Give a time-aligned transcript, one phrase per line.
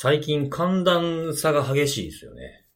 [0.00, 2.68] 最近寒暖差が激しいですよね。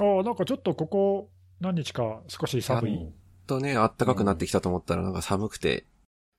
[0.00, 2.94] ああ、なんかちょっとここ何日か少し寒い。
[2.94, 3.12] うん
[3.46, 5.84] とね、暖かくなってきたと思ったらなんか寒くて、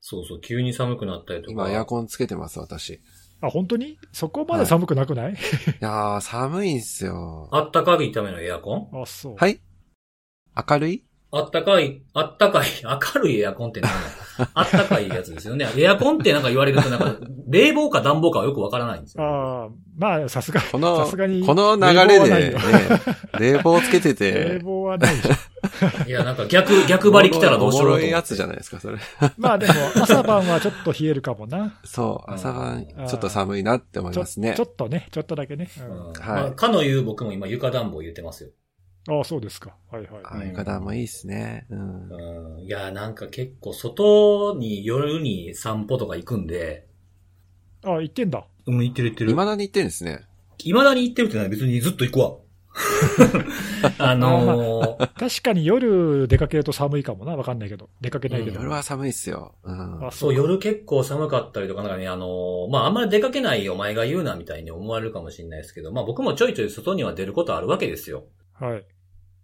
[0.00, 1.52] そうそう、急に寒くなったりとか。
[1.52, 2.94] 今エアコンつけてます、私。
[2.94, 3.00] い
[3.40, 3.98] あ、本当に？
[4.12, 5.36] そこまで寒くなくない、
[5.78, 7.48] やー、寒いんすよ。
[7.52, 8.40] あったかいための？
[8.40, 9.00] エアコン？
[9.00, 9.36] あ、そう。
[9.36, 9.60] はい
[10.68, 11.04] 明るい？
[11.30, 13.92] あったかい、あったかい、明るいエアコンって何？
[14.54, 15.66] あったかいやつですよね。
[15.76, 17.16] エアコンってなんか言われるとなんか、
[17.48, 19.24] 冷房か暖房かはよくわからないんですよ。
[19.24, 21.44] ああ、まあ、さすが、この、さすがに。
[21.44, 22.56] この流れでね
[23.38, 25.34] 冷房つけて冷て、房はないでしょ。
[26.06, 28.98] いや、なんか逆、逆張り来たらどうしようといやつじゃないですか、それ。
[29.36, 31.78] まあでも、朝晩はちょっと冷えるかもな。
[31.84, 34.64] そう、うん朝晩、ちょっと寒いなって思いますねちょ。
[34.64, 35.68] っとね、ちょっとだけね。
[35.78, 38.50] ううんん、まあ、かの言う僕も今床暖房入れてますよ。
[39.08, 39.76] ああ、そうですか。
[39.90, 40.22] はいはい。
[40.24, 41.66] あ床暖もいいっすね。
[41.70, 42.08] うん。
[42.08, 42.60] うん。
[42.60, 46.86] いや、なんか結構外に夜に散歩とか行くんで、
[47.82, 48.44] ああ、行ってんだ。
[48.66, 49.30] うん、行ってる行ってる。
[49.30, 50.24] 未だに言ってるんですね。
[50.58, 52.36] 未だに行ってるってのは別にずっと行くわ。
[53.98, 57.36] あのー確かに夜出かけると寒いかもな。
[57.36, 57.88] わかんないけど。
[58.00, 58.60] 出かけないけど。
[58.60, 59.54] 夜は寒いっすよ。
[59.64, 60.06] うん。
[60.06, 68.24] あそう、夜結構寒かったりとか、なんかね、あのーまあ、あんまり出かけないお前が言うなみたいに思われるかもしれないですけど、まあ、僕もちょいちょい外には出ることあるわけですよ。
[68.60, 68.86] はい。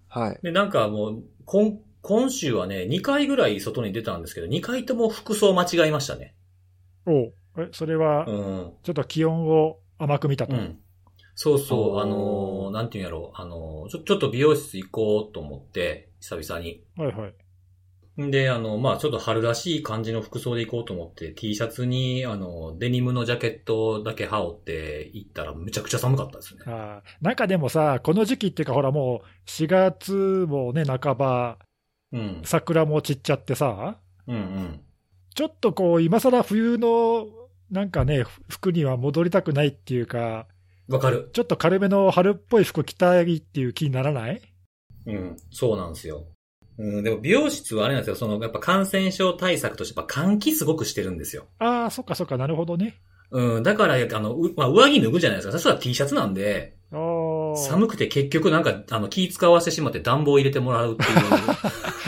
[0.08, 0.40] はい。
[0.42, 6.34] で、なんかもう、今、今週はね、2回ぐらい外に出たんですけど、2回とも服装間違えましたね。
[7.06, 8.72] おうえ、それはう、ん。
[8.82, 10.54] ちょっと気温を甘く見たと。
[10.54, 10.78] うん。
[11.34, 16.84] そうそう、あのーなんていうんやろう、あのーちょ、ちょっと美容室行こうと思って、久々に。
[16.96, 17.34] はいはい。
[18.18, 26.62] んで、あの、まあちょっと春らしい感じの服装で行こうと思って、T シャツに、あの、デニムのジャケットだけ羽織って行ったらめちゃくちゃ寒かったですね。
[26.66, 31.58] ああなんかでもさ、この時期っていうか、ほらもう4月もね、半ば、
[32.12, 32.40] うん。
[32.44, 34.80] 桜も散っちゃってさ、うんうん。
[35.34, 37.26] ちょっとこう、今更冬の
[37.70, 40.46] なんかね、服には戻りたくないっていうか、
[40.88, 41.30] わかる。
[41.32, 44.40] ちょっと軽めの春っぽい服着たいっていう気にならない？
[45.06, 45.36] うん。
[45.50, 46.28] そうなんですよ。
[46.78, 48.16] うん、でも美容室はあれなんですよ。
[48.16, 51.46] その、やっぱ感染症対策として、やっぱ換気すごくしてるんですよ。
[51.58, 52.96] ああ、そっかそっか、なるほどね。
[53.30, 53.62] うん。
[53.62, 55.52] だから、あの、うまあ、上着脱ぐじゃないですか。
[55.52, 56.96] そしたら T シャツなんで、あ
[57.54, 57.56] あ。
[57.56, 61.02] 寒くて結局なんか、あの、気使わせてしまって暖房入れてもらうって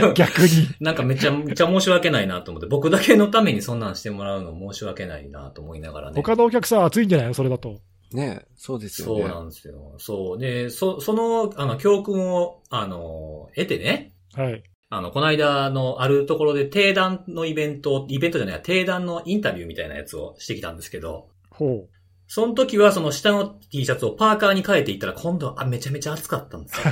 [0.03, 0.15] いう。
[0.15, 0.49] 逆に。
[0.81, 6.15] なんかめちゃめちゃ申し訳ないなと思って、僕だけのためにそんなんしてもらうの申し訳ないなと思いながらね。
[6.17, 7.35] 他のお客さん暑いんじゃないの？
[7.35, 7.81] それだと。
[8.13, 9.23] ねそうですよね。
[9.23, 9.95] そうなんですよ。
[9.99, 10.39] そう。
[10.39, 14.63] で、そ、その、あの、教訓を、あの、得てね、はい。
[14.91, 21.89] あの、この間のあるところで定談のイベント、イベントじゃないや、定談のインタビューみたいなやつをしてきたんですけど、ほう。
[22.27, 26.85] その時はその下の T シャツをパーカーに変えていったら今度はあめちゃめちゃ暑かったんですよ。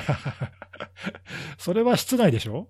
[1.59, 2.69] それは室内でしょ？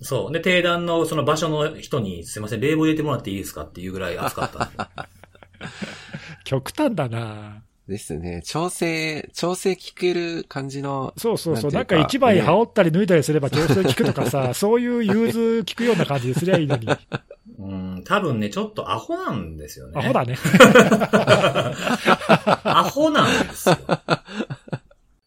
[0.00, 0.32] そう。
[0.32, 5.08] で、定談のその場所の人に、すいません、冷房入れてもらっていいですかっていうぐらい暑かった。
[6.44, 8.42] 極端だなですね。
[8.44, 11.72] 調整、調整聞ける感じの、そうそうそう。
[11.72, 16.86] なんかか一枚ね羽織ったり脱いだりすれば調整効くとかさ、 そういう融通聞くような感じですりゃいいのに。
[17.58, 19.94] うん、多分ね、ちょっとアホなんですよね。
[19.96, 20.36] アホだね。
[22.64, 23.76] アホなんですよ。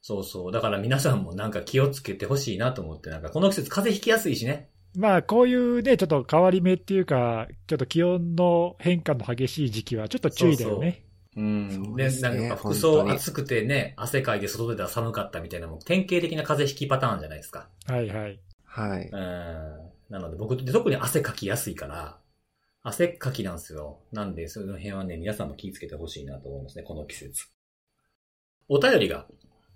[0.01, 0.51] そうそう。
[0.51, 4.69] だから皆さんもなんか気をつけてほしいなと思って、なんかこの季節風邪ひきやすいしね。
[4.95, 10.87] まあ、こういうね、ちょっと変わり目っていうか、ちょっと気温の変化の激しい時期はちょっと注意だよね。
[10.87, 10.91] うん。
[10.91, 17.69] で、そうですねなんか服装暑くてね、汗かいて外出たら寒かったみたいなもう典型的な風邪ひきパターンじゃないですか。
[17.87, 18.39] はいはい。
[18.65, 19.09] はい。
[19.09, 19.91] うん。
[20.09, 22.17] なので僕って特に汗かきやすいから、
[22.83, 23.99] 汗かきなんですよ。
[24.11, 27.47] なんで、その辺はね、皆さんも気をつけてほしいなと思いますね、この季節。
[28.67, 29.27] お便りが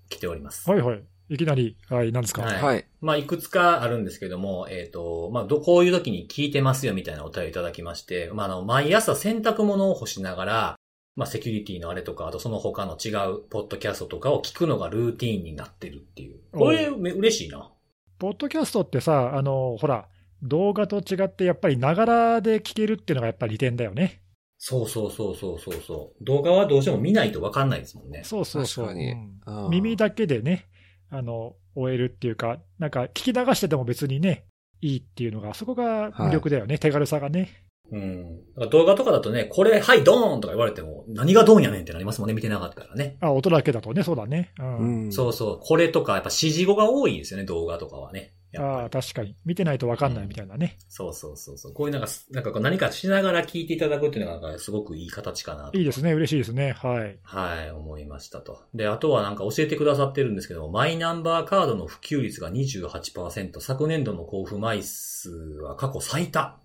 [0.09, 0.69] 来ております。
[0.69, 1.03] はいはい。
[1.29, 2.85] いきなり、はい、何ですか、はいはい。
[3.01, 10.75] まあ、いくつかあるんですけども、えっ、と、まあ、ど、こういう時に聞いてますよみたいなお便りいただきまして、まあ、あの、毎朝洗濯物を干しながら、
[11.15, 16.39] まあ、セキュリティのあれとか、あとその他の違うポッドキャストとかを聞くのがルーティーンになってるっていう。
[16.51, 17.71] これ、め嬉しいな。
[18.19, 20.07] ポッドキャストってさ、あの、ほら、
[20.43, 24.21] 動画と違ってやっぱりながらで聞けるっていうのがやっぱり利点だよね。
[24.57, 26.23] そうそうそうそうそうそう。
[26.23, 28.21] 動画はどうしても見ないとわかんないですもんね。
[28.23, 28.87] そうそうそう。
[28.87, 29.15] 確かに
[29.69, 30.67] 耳だけでね、
[31.09, 34.45] あの、終えるっていうか、なんか聞き流してても別にね、
[34.81, 37.64] いいっていうのが、そこが魅力だよね、手軽さがね。
[37.91, 38.39] うん。
[38.69, 43.17] 動画とかだとね、これ、はい、ドーンとか言われても、何がドーンやねんってなりますもんね、見てなかったらね。
[43.21, 44.51] あ、音だけだとね、そうだね。
[44.59, 44.77] うん。
[44.77, 45.11] うん。
[45.11, 45.59] そうそう。
[45.61, 48.33] これとか、やっぱ指示語が多いですよね、動画とかはね。
[48.57, 49.35] ああ、確かに。
[49.45, 50.77] 見てないとわかんないみたいなね。
[50.87, 51.73] そうそうそうそう。
[51.73, 55.77] こういうなんか、なんかこう何かしながら聞いていただくっていうのが、すごくいい形かなと。
[55.77, 56.71] いいですね、嬉しいですね。
[56.71, 57.19] はい。
[57.23, 58.59] はい、思いましたと。
[58.73, 66.57] で、あとはなんか教えてくださってるんですけども、マイナンバーカードの普及率が28%、昨年度の交付枚数は過去最多。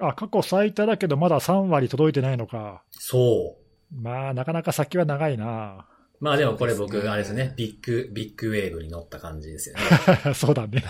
[0.00, 2.82] あ、過去最多だけど、まだ3割届いてないのか。
[2.90, 3.56] そ
[3.92, 4.00] う。
[4.02, 5.86] まあ、なかなか先は長いな
[6.20, 10.34] まあでもこれ僕、あれですね、ビッグ、ビッグウェーブに乗った感じですよね。
[10.34, 10.82] そうだね。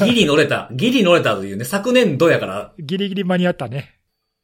[0.00, 3.95] ギリ乗れた、ギリ乗れたというね、昨年度やから、ギリギリ間に合ったね。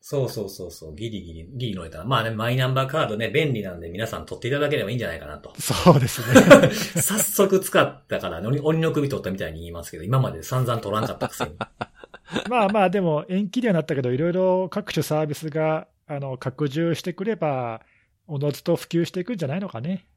[0.05, 2.03] そうそうそうそう、ギリギリ、ギリ乗れた。
[2.05, 5.55] まあね、マイナンバーカードね、便利なんで皆さん取っていただければいいんじゃないかなと。
[5.61, 6.71] そうですね。
[7.01, 11.53] 早速使ったから、鬼鬼の首取ったみたいに言いますけど、今まで散々取らんかったくせに。
[12.51, 17.83] まあまあ、でも延期にはなったけど、いろいろ各種サービスがあの拡充してくれば、
[18.27, 20.09] おのずと普及していくんじゃないのかね。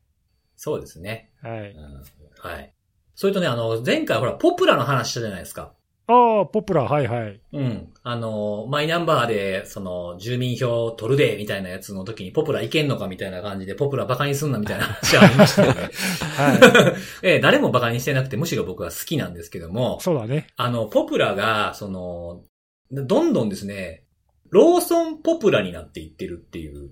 [0.56, 1.30] そうですね。
[1.44, 1.72] はい。
[1.72, 2.04] うん、
[2.40, 2.74] はい。
[3.14, 5.74] それとね、あの、前回ほら、ポプラの話したじゃないですか。
[6.08, 7.42] ああ、ポプラ、はいはい。
[7.54, 7.94] うん。
[8.04, 15.90] あの、マイナンバーで、その、住民票取るで、みたいなやつの時に、ポプラいけんのかみたいな感じで、ポプラバカにすんなみたいな話ありましたよね。
[16.38, 20.48] は ええ誰もバカにしてなくて、むしろ僕は好きなんですけどもい。、そうだね。
[20.58, 22.44] あの、ポプラが、その、
[22.92, 24.04] どんどんですね、
[24.52, 26.92] ローソンポプラになっていってるっていう。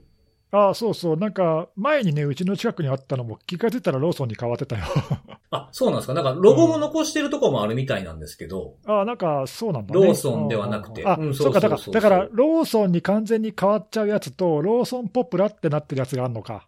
[0.51, 1.17] ああ、そうそう。
[1.17, 4.83] なんか、前にね、うちの近くにあったのも、気がついたらローソンに変わってたよ。
[5.55, 6.13] あ、そうなんですか？
[6.13, 10.05] なんか、ロゴも残してるとこもあるみたいなんですけど、ああ、なんか、そうなんだね。
[10.05, 16.67] ローソンではなくてあ、うんそうか、だから、そうそうそうだから、ローソンに完全に変わっちゃうやつと、ローソンポプラってなってるやつがあるのか。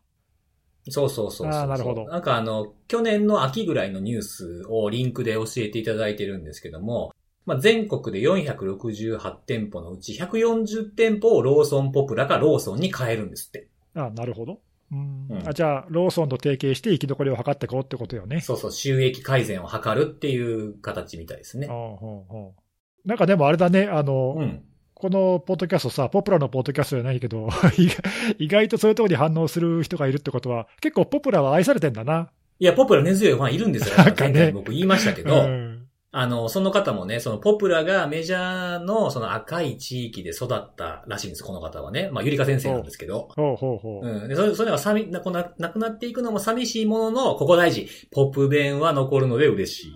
[0.89, 1.47] そうそうそう。
[1.47, 7.11] あーなるほどなんかあの、去年の秋ぐらいのニュースをリンクで教えていただいてるんですけども、
[7.47, 13.67] まあ、全国で468店舗のうち140店舗をローソンポプラかローソンに変えるんですって。
[13.95, 14.59] あなるほど。
[14.91, 18.41] うんうんあじゃあ、ローソンと提携して生き残りを図っていこうってことよね。
[18.41, 21.71] そうそう、収益改善を図るっていう形みたいですねあ。
[21.71, 24.63] ほうほうなんかでもあれだね、あの、うん。
[24.93, 27.49] このポッドキャストさ、ポプラのポッドキャストじゃないけど、
[28.39, 32.29] 意外とそういうところに反応する人がいるってことは、結構ポプラは愛されてんだな。
[32.59, 33.97] いや、ポプラ根強いファンいるんですよ。
[33.97, 35.74] なんかね僕言いましたけど、うん
[36.17, 42.09] あの、その方もね、そのポプラがメジャーのその赤い地域で育ったらしいんです、この方はね。
[42.09, 43.27] まあ、ゆりか先生なんですけど。
[43.35, 44.07] ほうほうほう。
[44.07, 44.29] うん。
[44.29, 47.89] で、それ、それがさみ、な、こな、なくなっていくのも寂しいものの、ここ大事。
[48.11, 49.95] ポップ弁は残るので嬉しい。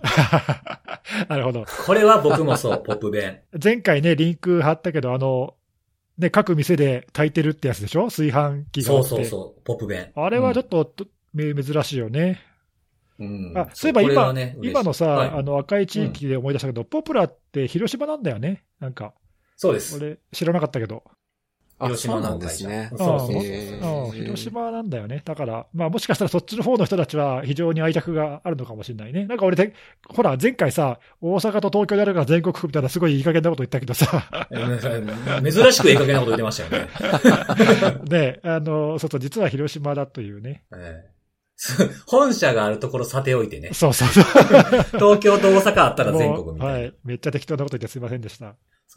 [1.29, 1.63] なるほど。
[1.85, 3.39] これは僕もそう、 ポップ弁。
[3.63, 5.53] 前回ね、リンク貼ったけど、あの、
[6.17, 8.07] ね、各店で炊いてるってやつでしょ？
[8.07, 9.19] 炊飯器があそう。
[9.19, 10.11] そうそう、ポップ弁。
[10.15, 12.41] あれはちょっと、とめ珍しいよね。
[13.19, 13.53] うん。
[13.55, 18.63] あそういえば今、はね今のさ、はいあの赤い地域で思い出したけど、ポプラって広島なんだよね？
[18.79, 19.13] なんか、
[19.57, 19.97] そうです。
[19.97, 21.03] 俺知らなかったけど。
[21.81, 22.89] あ、広島そうなんですね。
[22.91, 25.21] そうそうそうへうん、ー広島なんだよね。
[25.23, 29.25] だから、まあもしかしたらそっちの方の人たちは非常に愛着があるのかもしれないね。
[29.25, 29.73] なんか俺で、
[30.09, 36.89] ほら、前回さ、大阪と東京であるから全国区みたいなすごいいい加減なこと言ったけどさ、うん珍しくええ加減なこと言ってましたよね。
[38.09, 40.63] ね、あの、そうそう、実は広島だというね。
[40.75, 41.18] ええ
[42.07, 43.71] 本社があるところさておいてね。
[43.73, 44.23] そうそうそう。
[44.97, 46.79] 東京と大阪あったら全国みたいな。
[46.79, 46.93] はい。
[47.03, 48.55] めっちゃ適当なこと言ってすいませんでした。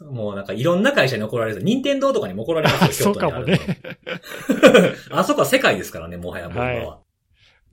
[0.09, 1.61] もうなんかいろんな会社に怒られる。
[1.61, 4.95] 任天堂とかにも怒られますよ、 そう京都にあるかもね。
[5.11, 6.99] のあそこは世界ですからね、もはや僕らは。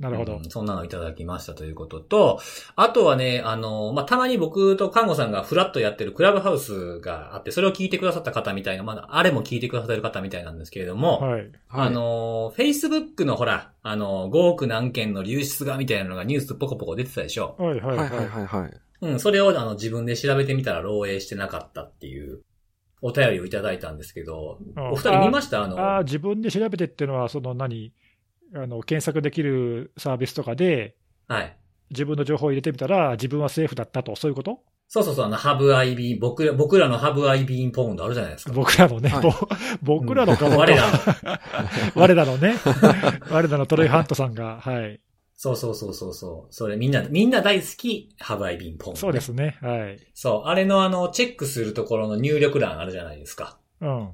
[0.01, 0.45] なるほどうん。
[0.51, 2.41] そんなのいただきましたということと、
[2.75, 11.53] あとはね、あの、まあ、たまに僕と看護さんがフラットやってるクラブハウスがあって、それを聞いてくださった方みたいな、まだ、あれも聞いてくださってる方みたいなんですけれども、はい。
[11.69, 17.57] あの、Facebook のほら、あの、5億何件の流出がみたいなのがニュースポコポコ出てたでしょ。
[17.59, 18.11] はいはいはいい。
[18.11, 18.81] ははいはいはい。
[19.03, 22.41] うん、それをあの自分で調べてみたら漏洩してなかったっていう
[23.01, 25.63] お便りをいただいたんですけど、うんお二人見ました？
[25.63, 27.95] あの、ああ、自分で調べてっていうのは、その何、
[28.55, 30.97] あの、検索できるサービスとかで、
[31.29, 31.57] はい。
[31.91, 34.61] 自分の情報を入れてみたら、自分はセーフだったと、そういうこと？
[34.89, 38.53] そうそうそう、あの、ハブアイビーン、僕ら、僕らのハブアイビーンポウンドあるじゃないですか。
[38.53, 39.33] 僕らのね、はいぼ
[39.83, 40.99] 僕らのかも、我らの。
[41.95, 42.55] 我らのね、
[43.31, 45.01] 我らのトロイハントさんが、はい。
[45.37, 46.53] そうそうそうそうそう。
[46.53, 49.33] それみんな、みんな大好き、ハブアイビーンポウンド、そうです。
[49.33, 49.99] ね、はい。
[50.13, 50.49] そう。
[50.49, 53.59] あれのあの、チェックするところの入力欄あるじゃないですか。
[53.81, 54.11] うん。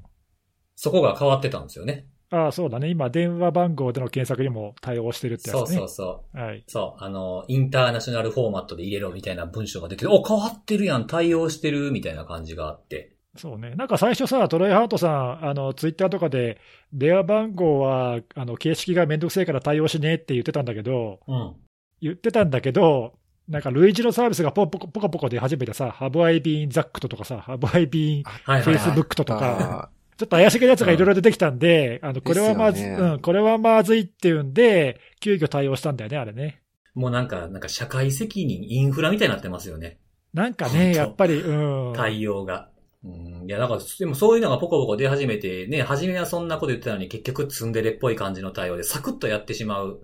[0.77, 2.07] そこが変わってたんですよね。
[2.31, 2.89] ああ、そうだね。
[2.89, 5.67] 今、電話番号での検索にも対応してるってやつね。
[5.67, 6.39] そうそうそう。
[6.39, 6.65] はい。
[6.67, 13.13] そう、あの、インターナショナルフォーマットで入れろみたいな文章が出てて、お、変わってるやん、対応してる、みたいな感じがあって。
[13.37, 13.75] そうね。
[13.77, 16.59] なんか最初さ、トロイハートさん、あの、ツイッターとかで、
[16.93, 21.55] 電話番号は、あの、形式がめんどくせえから対応しねえって言ってたんだけど、うん。
[22.01, 23.15] 言ってたんだけど、
[23.49, 28.93] なんか類似のサービスがポコポコポコポコ出始めてさ、ハブアイビーンザックトとかさ、ハブアイビーンはいはい、はい。
[28.93, 36.63] Facebook とか、あちょっと怪しげなやつがいろいろ出てきたんで、あの、これはまず、ねうん、これはまずいっていうんで、急遽対応したんだよね、あれね。
[36.95, 39.99] もうなんか、なんか社会責任、インフラみたいになってますよね。
[40.33, 41.93] なんかね、やっぱり、うん。
[41.95, 42.71] 対応が。
[43.05, 43.45] うん。
[43.47, 50.01] いや、だから、でもそういうのがポコポコ出始めて、ね、初めはそんなこと言ってたのに結局ツンデレっぽい感じの対応でサクッとやってしまう。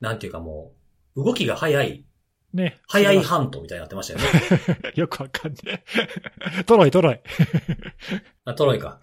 [0.00, 0.72] なんていうかも
[1.16, 2.04] う、動きが早い
[2.54, 2.78] ね。
[2.88, 4.92] 早い半島みたいになってましたよね。
[4.94, 5.58] よくわかんね
[6.58, 6.64] え。
[6.64, 7.20] トロイ、トロイ。
[8.44, 9.00] あ、トロイか。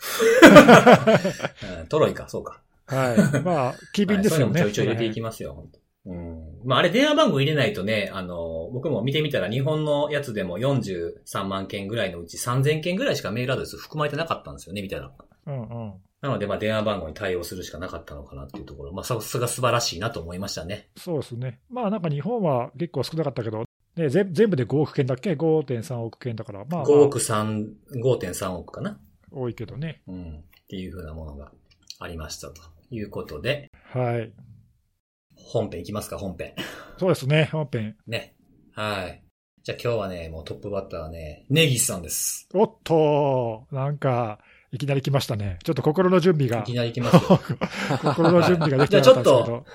[1.79, 2.61] う んトロイか、そうか。
[2.87, 3.41] はい。
[3.41, 4.41] まあ、機敏ですよね。
[4.41, 5.79] はいそういうのもちょいちょい入れていきますよ、本当
[6.11, 6.59] うん。
[6.65, 15.11] まあ、あれ電話番号入れないとね、あの、僕も見てみたら日本のやつでも43万件ぐらいのうち3000件ぐらいしかメールアドレス含まれてなかったんですよね、みたいな。
[15.47, 15.93] うんうん。
[16.21, 18.93] なので、まあ、電話番号に対応するしかなかったのかなっていうところ。
[18.93, 20.89] まあ、さすが素晴らしいなと思いましたね。
[20.95, 21.59] そうですね。
[21.69, 27.67] まあなんか日本は結構少なかったけど、ね、ぜ全部で5億件だっけ ?5.3 億件だから、まあ、まあ、5億3、
[28.03, 28.99] 5.3億かな？
[29.31, 30.03] 多いけどね。
[30.07, 30.37] うん。
[30.37, 31.51] っていう風なものが
[31.99, 32.61] ありましたと
[32.91, 34.31] いうことで、はい。
[35.35, 36.53] 本編いきますか、本編。
[36.97, 37.97] そうですね、本編。
[38.05, 38.35] ね。
[38.73, 39.23] はい。
[39.63, 42.47] じゃあ今日はね、もうトップバッターはね、ネギスさんです。
[42.53, 44.39] おっと、なんか、
[44.73, 45.59] いきなり来ましたね。
[45.63, 47.41] ちょっと心の準備がいき、なり来ますよ。
[48.03, 49.65] 心の準備ができてなかったんですけじゃあちょど。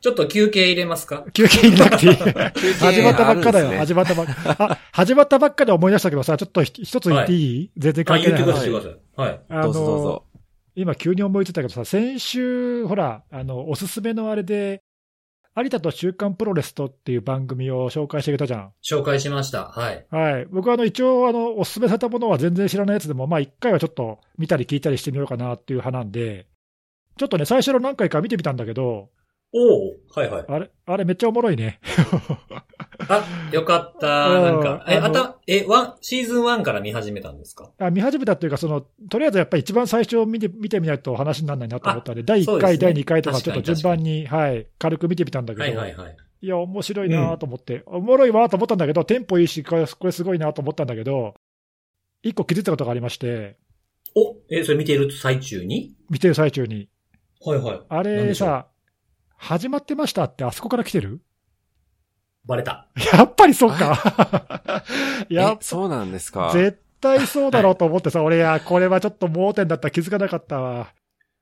[0.00, 1.24] ちょっと休憩入れますか？
[1.34, 2.12] 休憩入れなくていい。
[2.80, 3.78] 始まったばっかだよ。
[3.78, 4.56] 始まったばっか。
[4.58, 8.72] あ、始まったばっかで思い出したけどさ、ちょっとひ一つ言っていい、全然あ、関係ない言ってください、話。
[8.72, 9.28] 言ってください。
[9.28, 9.40] はい。
[9.50, 10.22] あどうぞどうぞ。
[10.74, 14.82] 今急に思いついたけどさ、先週、ほら、あの、おすすめのあれで、
[15.58, 18.72] 有田と週刊プロレスとっていう番組を紹介してくれたじゃん。
[18.84, 19.68] 紹介しました。
[19.68, 20.06] はい。
[20.10, 20.46] はい。
[20.50, 26.46] 僕はあの、一応、あの、おすすめされたものは全然知らないやつでも、まあ一回はちょっと見たり聞いたりしてみようかなっていう派なんで、
[27.16, 29.08] ちょっとね、最初の何回か見てみたんだけど、
[29.54, 30.44] おおはいはい。
[30.46, 31.80] あれ、あれめっちゃおもろいね。
[33.08, 34.28] あ、よかった。
[34.28, 34.42] うん。
[34.42, 35.64] なんか、え、あた、え、
[36.00, 37.70] シーズン1から見始めたんですか？
[37.78, 42.78] あ見始めたっていうか、その、とりあえずやっぱり一番最初見て、見てみないと話にならないなと思ったんで、第1回、ね。
[42.78, 46.16] 第2回とかちょっと順番に、はい、軽く見てみたんだけど、はいはいはい。
[46.40, 46.46] い。
[46.48, 51.34] や、面白いなと思って、おもろいわと思ったんだけど、テンポいいし、これこれすごいなと思ったんだけど、
[52.22, 53.56] 一個気づいたことがありまして、
[54.14, 55.94] お、え、それ見てる最中に？
[56.08, 56.88] 見てる最中に、
[57.44, 57.80] はいはい。
[57.88, 58.68] あれさ、
[59.36, 61.20] 始まってましたって、あそこから来てる？
[62.46, 62.86] バレた。
[63.12, 64.82] やっぱりそうか。
[65.28, 66.50] やえ、そうなんですか？
[66.52, 70.88] 絶対そうだろうと思ってさ、俺や、これはちょっと盲点だった気づかなかったわ。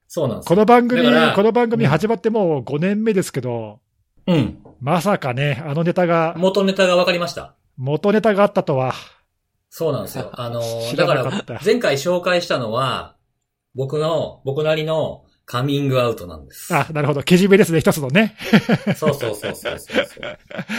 [0.09, 3.81] そうなんですこの番組、この番組うん始まってもう5年目ですけど、
[4.27, 4.59] うん。
[4.81, 7.55] まさかね、あのネタが、元ネタが分かりました。
[7.77, 8.95] 元ネタがあったとは。
[9.71, 10.31] そうなんですよ。
[10.35, 10.61] あの
[10.97, 13.17] だから前回紹介したのは、
[13.75, 16.75] 僕の、僕なりのカミングアウトなんです。
[16.75, 17.23] あ、なるほど。
[17.23, 18.35] けじめですね、一つのね。
[18.97, 19.77] そうそうそうそう。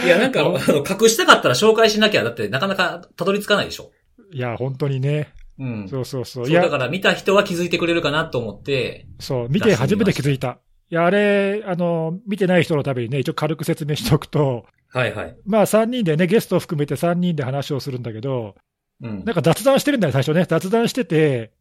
[0.04, 3.92] いや、なんか、隠したかったら紹介しなきゃ、だってなかなかたどり着かないでしょ。
[4.32, 5.28] いや、本当にね。
[5.58, 5.88] うん。
[5.88, 6.44] そうそうそう。
[6.46, 10.58] そういやだから見た人は気づいてくれるかなと思って、そう、見て初めて気づいた。
[10.90, 15.36] いや、あれ、あの、見てない人のためにね、一応軽く説明しておくと、はいはい。
[15.46, 18.54] まあ3人でね、ゲストを含めて3人で話をするんだけど、
[19.02, 19.34] うんなん。
[19.34, 20.44] か雑談してるんだよ、最初ね。
[20.48, 21.52] 雑談してて、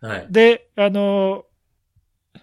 [0.00, 0.26] はい。
[0.30, 1.44] で、あの、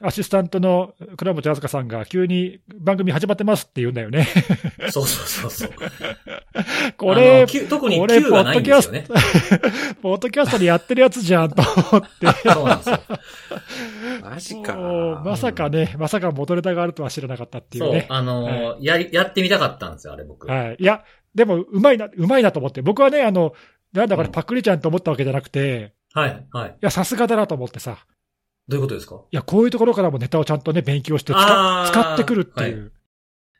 [0.01, 4.27] アシスタントの倉持あずかさんが急に番組始まってますって言うんだよね。
[4.89, 5.69] そうそうそうそう。
[6.97, 9.05] こあれ特に Q がないんですよね。
[10.01, 12.27] ポッドキャスト でやってるやつじゃんと思って。
[12.49, 12.99] そうなんですよ。
[14.21, 14.75] マジか。
[15.23, 18.05] まさかね、まさか元ネタがあるとは知らなかったっていうそうね。。
[18.09, 20.47] あのーやり、やってみたかったんですよ、あれ僕。
[20.47, 20.77] はい。
[20.79, 21.03] いや、
[21.35, 22.81] でも、うまいな、うまいなと思って。
[22.81, 23.53] 僕はね、あの、
[23.93, 26.69] なんだこれうんパクリちゃんと思ったわけじゃなくて、はい、はい。
[26.69, 28.05] いや、さすがだなと思ってさ。
[28.67, 29.15] どういうことですか？
[29.31, 32.91] いや、こういうところからもネタをちゃんとね、勉強して使使ってくるっていう。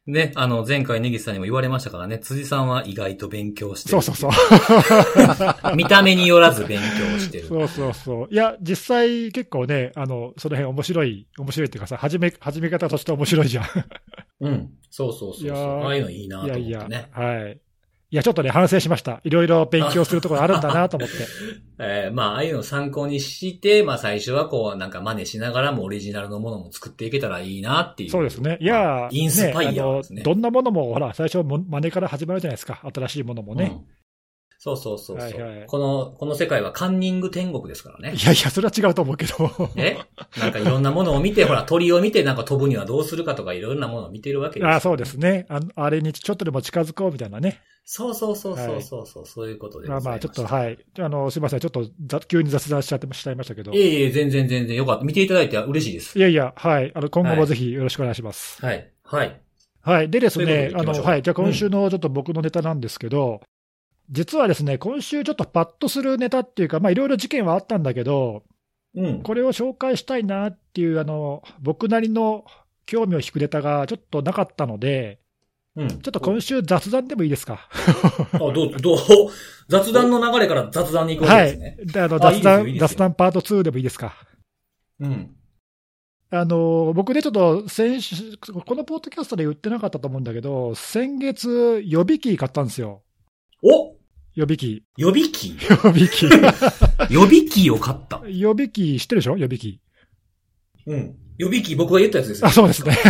[0.06, 4.02] ね、あの、前回ネギスさんにも言われましたからね、辻さんは意外と勉強してる。
[4.02, 5.76] そうそうそう。
[5.78, 7.48] 見た目によらず勉強してる。
[7.48, 8.28] そうそうそう。
[8.30, 13.66] いや、実際結構ね、あの、その辺面白い、面白いっていうかさ、始め、始め方として面白いじゃん。
[14.42, 14.70] うん。
[14.90, 15.56] そうそうそうそう。
[15.56, 17.10] ああいうのいいなとい思ってね。
[17.16, 17.62] やいや、はい。
[18.14, 19.22] いや、ちょっとね、反省しました。
[19.24, 21.16] いろいろ勉強するところあるんだなと思って。
[21.82, 28.10] えーまあ、ああいうのを参考にして、まあ最初はこう、なんか真似しながらもオリジナルのものも作っていけたらいいなっていう。
[28.12, 28.60] そうですね。
[28.62, 30.18] いや、インスパイアですね。
[30.18, 32.88] ねどんなものも、ほら、最初も真似から始まるじゃないですか。
[32.94, 33.72] 新しいものもね。
[33.76, 34.03] うん
[34.64, 38.26] そうそうそうそう、はいはいこの、この世界はカンニング天国ですからねい。
[38.26, 39.52] やいや、それは違うと思うけど。
[39.76, 39.98] え？
[40.40, 45.70] なんかいろんなものを見て、ほら、鳥を見てなんか飛ぶにはどうするかとかいろんなものを見てるわけですよあそうですねあの。
[45.76, 47.60] あれにちょっとでも近づこうみたいなね。
[47.84, 50.64] そうそうそうそうそうそう、そういうことでございまあまあ、ちょっと、はい。
[50.64, 50.78] はい。
[51.00, 51.60] あの、すいません。
[51.60, 53.74] ちょっとざ急に雑談しちゃってしちゃいましたけど。
[53.74, 55.04] いえいえ、全然全然よかった。
[55.04, 56.18] 見ていただいて嬉しいです。
[56.18, 56.94] いやいや、はい。
[56.96, 58.66] あの、今後はいもぜひよろしくお願いします。
[58.66, 58.90] はい。
[59.04, 59.42] はい。
[59.82, 60.10] はい。
[60.10, 61.22] でですというね、あの、はい。
[61.22, 63.42] じゃあ今週のちょっと僕のネタなんですけど、
[64.14, 68.44] 実はですね、今週ちょっとパッとするネタっていうか、まあいろいろ事件はあったんだけど、
[68.96, 69.24] うん。
[69.24, 72.46] これを紹介したいなっていう、あの、僕なりの
[72.86, 75.20] 興味を引くネタがちょっとなかったので、
[75.76, 75.88] うん。
[75.88, 77.68] ちょっと今週雑談でもいいですか？
[78.34, 78.98] あ、どう、どう、
[79.68, 81.52] 雑談の流れから雑談に行くわはい。
[81.54, 81.78] けですね。
[81.94, 84.14] で、あの、あいいですよ雑談、雑談パート2でもいいですか？
[85.00, 85.36] うん。
[86.30, 93.02] あの、僕ね、ちょっと先週、このポッドキャストで言ってなかったと思うんだけど、先月、予備機買ったんですよ。
[93.64, 93.96] お
[94.36, 94.84] 予備機。
[94.98, 95.56] 予備機？
[95.70, 96.26] 予備機。
[97.14, 98.22] 予備機を買った。
[98.28, 99.38] 予備機知ってるでしょ？
[99.38, 99.80] 予備機。
[100.88, 101.16] うん。
[101.38, 102.96] 予備機、僕が言ったやつですよあ、そうですね。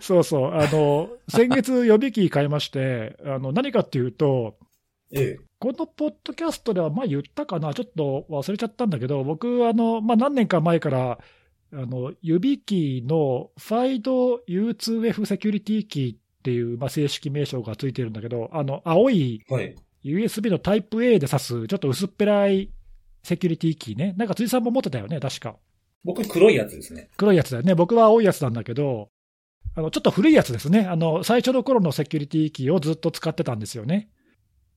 [0.00, 0.52] そうそう。
[0.54, 4.56] あの、先月予備機買いまして、あの、何かっていうと、
[5.12, 5.40] ええ。
[5.58, 11.18] このポッドキャストではまあ言ったかな、ちょっと忘れちゃったんだけど、僕、あの、まあ何年か前から、
[11.72, 19.74] あの、指キーの FIDO U2F セキュリティキーっていう、まあ、正式名称がついてるんだけど、あの、青いはい。
[20.04, 22.70] USB のタイプ A で挿す、ちょっと薄っぺらい
[23.22, 24.14] セキュリティキーね。
[24.18, 25.56] なんか辻さんも持ってたよね、確か。
[26.04, 27.08] 僕黒いやつですね。
[27.16, 27.74] 黒いやつだよね。
[27.74, 29.08] 僕は青いやつなんだけど、
[29.74, 30.86] あの、ちょっと古いやつですね。
[30.86, 34.10] あの、最初の頃のセキュリティキーをずっと使ってたんですよね。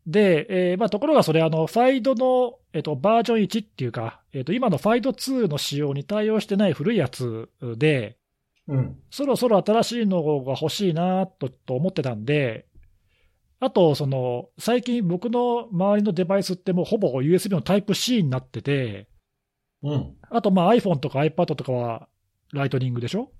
[0.07, 8.17] で、えーまあ、ところがそれ、あの、ファイドの、えっ、と、バージョン1っていうか、えっ、と、今のファイド2の仕様に対応してない古いやつで、
[8.67, 8.97] うん。
[9.09, 12.65] そろそろ新しいのが欲しいなとと思ってたんで、
[13.59, 19.07] あと、その、最近僕の周りのデバイスってもうほぼ USB のタイプ C になってて、
[19.81, 20.15] うん。
[20.29, 22.07] あとまあ iPhone とか iPad とかは
[22.53, 23.31] ライトニングでしょ？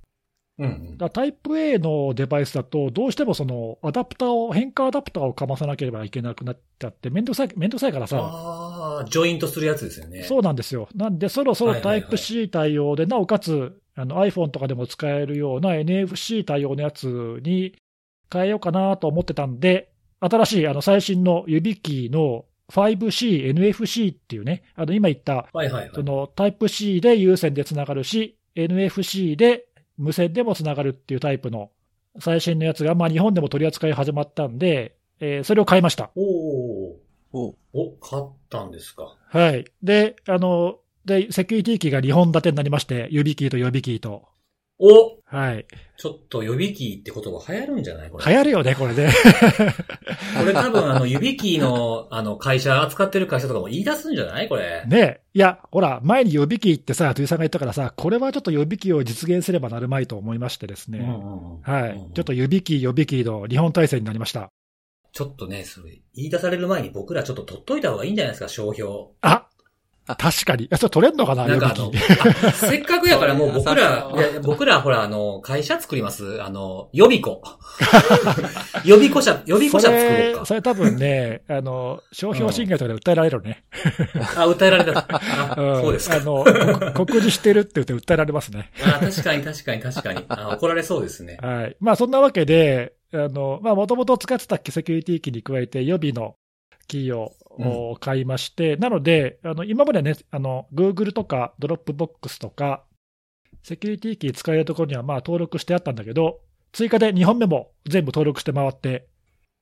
[0.59, 0.97] うん。
[0.97, 10.23] だタイプ A のデバイスだと、どうしてもそのアダプターを、変化アダプターをかまさなければいけなくなっちゃって、めんどくさい、めんどくさいからさ、ああ、ジョイントするやつですよね。
[10.23, 10.89] そうなんですよ。
[10.95, 17.75] なんで、そろそろタイプ C 対応で、なおかつあの iPhone とかでも使えるような NFC 対応のやつに
[18.31, 19.89] 変えようかなと思ってたんで、
[20.19, 25.91] 新しいあの最新の指キーの 5C、NFC っていうね、あの今言ったはいはいはい。
[25.95, 29.65] そのタイプ C で有線でつながるし、NFC で
[29.97, 31.71] 無線でもつながるっていうタイプの
[32.19, 36.11] 最新のやつが、まあ、日本でも取り扱い始まったんで、えーそれを買いました。
[36.15, 36.99] おお
[37.33, 39.15] おお、買ったんですか。
[39.29, 39.65] はい。
[39.81, 40.77] で、あの、
[41.07, 44.25] で、セキュリティキーが2本立てになりまして、指キーと予備キーと。
[44.79, 45.65] おはい。
[45.97, 48.11] ちょっと予備機って言葉流行るんじゃない？
[48.11, 48.25] これ。
[48.25, 49.09] 流行るよね、これね。
[50.37, 54.47] これ多分あの、指機の、あの、会社、扱ってる会社とかも言い出すんじゃない？
[54.47, 54.83] これ。
[54.85, 60.99] ねいや、ほら、前に予備キーってさ、鳥さんが言ったからさ、これはちょっと予備キーを実現すればなるまいと思いましてですね。
[60.99, 62.13] うんうんうんはいうん。
[62.13, 64.49] ちょっと予備キー、予備キーの日本体制になりました。
[65.11, 68.91] ちょっとね、それ、言い出される前に僕らちょっと取っといた方がいいんじゃないですか、商標。
[69.21, 69.49] ああ
[70.15, 70.67] 確かに。
[70.71, 71.91] あそれ取れんのかな、なんかあの
[72.53, 74.09] せっかくやからもう僕ら、
[74.43, 77.41] 僕らほらあの、会社作りますあの、予備庫。
[78.85, 80.13] 予備庫社、予備庫社作ろうか。
[80.13, 83.63] それそれ多分ね、あの、商標侵害とかで訴えられるね。
[84.35, 85.21] あ、訴えられた。
[85.81, 86.17] そうですか。
[86.17, 86.43] あの、
[86.93, 88.71] こ告示してるって言って訴えられますね。
[88.83, 90.25] あ、確かに確かに確かに。
[90.29, 91.37] あ怒られそうですね。
[91.41, 91.75] はい。
[91.79, 96.35] まあ、そんなわけで、あの、まあ、もともと使ってたセキュリティキーに加えて予備の
[96.87, 102.83] キーを、お買いまして、なので、あの、今までね、あの、Google とか Dropbox とか、
[103.63, 106.39] セキュリティキー使えるところにはまあ登録してあったんだけど、
[106.71, 109.07] 追加で2本目も全部登録して回って、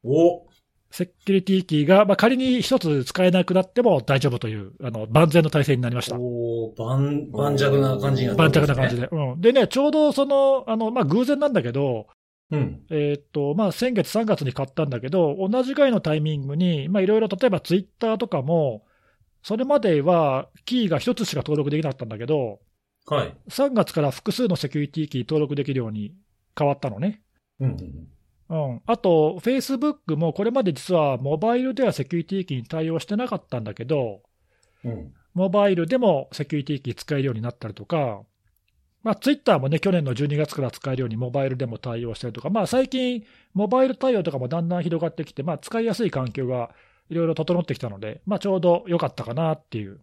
[0.03, 0.45] お
[0.91, 6.15] セキュリティキーが、まあ、仮に一つ使えなくなっても大丈夫という、あの、万全の体制になりました。
[6.17, 9.09] おー、盤、盤石な感じになって盤ますね石な感じで。
[9.11, 9.41] うん。
[9.41, 12.07] でね、ちょうどその、あの、まあ、偶然なんだけど、
[12.55, 12.85] うん。
[12.89, 18.85] えーっと、まあ、先月3月に買ったんだけど、同じぐらいのタイミングに、まあ、いろいろ、例えばツイッターとかも、
[19.43, 22.59] それまではキーが一つしか登録できなかったんだけど、
[23.07, 23.37] はい。
[23.49, 26.15] 3月から複数のセキュリティキー登録できるように
[26.57, 27.21] 変わったのね。
[27.59, 28.07] うんうん
[28.47, 34.21] うん、あと、Facebook もこれまで実はモバイルではセキュリティキーに対応してなかったんだけど、
[34.83, 34.91] うん。
[34.91, 35.13] うん。
[35.33, 38.21] モバイルでもセキュリティキー使えるようになったりとか、
[39.05, 46.71] まあ、ツイッターもね、去年の12月から使えるようにモバイルでも対応したりとか、まあ、最近、モバイル対応とかもだんだん広がってきて、まあ、使いやすい環境が
[47.11, 49.99] いろいろ整ってきたので、まあ、ちょうど良かったかなっていう。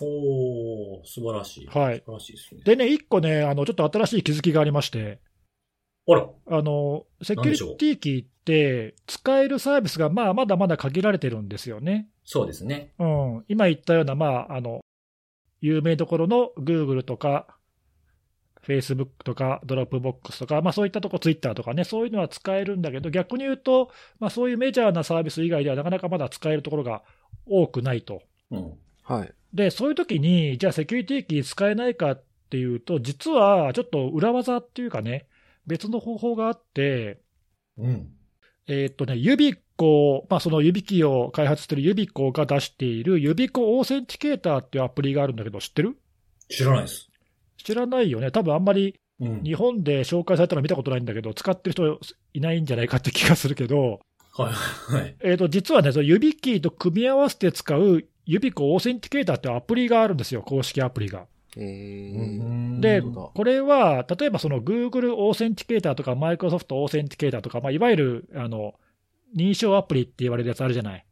[0.00, 1.66] おー、素晴らしい。
[1.66, 2.62] はい素晴らしいですね。
[2.64, 5.20] でね、一個ね、あの、ちょっと新しい気づきがありまして、
[6.08, 6.26] あら。
[6.46, 12.08] あの、セキュリティキーって使えるサービスがまあまだまだ限られてるんですよね。
[12.24, 12.94] そうですね。
[12.98, 13.44] うん。
[13.48, 14.80] 今言ったような、まあ、あの、
[15.60, 17.55] 有名どころの Google とか、
[18.66, 27.02] Facebook とか、Dropbox とか、まあそういったとこ、Twitter とかね、そういうのは使えるんだけど、逆に言うと、まあそういうメジャーなサービス以外ではなかなかまだ使えるところが
[27.46, 28.22] 多くないと。
[28.50, 28.72] うん。
[29.02, 29.32] はい。
[29.54, 35.26] で、そういう時に、じゃあセキュリティキー使えないかっていうと、実はちょっと裏技っていうかね、
[35.66, 37.20] 別の方法があって、
[37.78, 38.08] うん。
[38.68, 45.96] えーっとね、ユビコ、まあ、その指キーを開発しているユビコが出しているユビコオーセンティケーターっていうアプリがあるんだけど、知ってる？
[46.48, 47.08] 知らないです。
[47.56, 48.30] 知らないよね。
[48.30, 49.42] 多分あんまりうん。
[49.42, 52.00] 日本で紹介されたの見たことないんだけど、使ってる人
[52.34, 54.00] いないんじゃないかって気がするけど、
[54.32, 54.52] はい。
[54.52, 55.16] はい。
[55.20, 61.26] えーっと、実はね、その YubiKey と組み合わせて使う Yubico Authenticator っていうアプリがあるんですよ、公式アプリが。
[61.56, 68.74] えー、で、これは、例えばその Google Authenticator とか、Microsoft Authenticator とか、まあ、いわゆるあの
[69.34, 71.06] 認証アプリって言われるやつあるじゃない。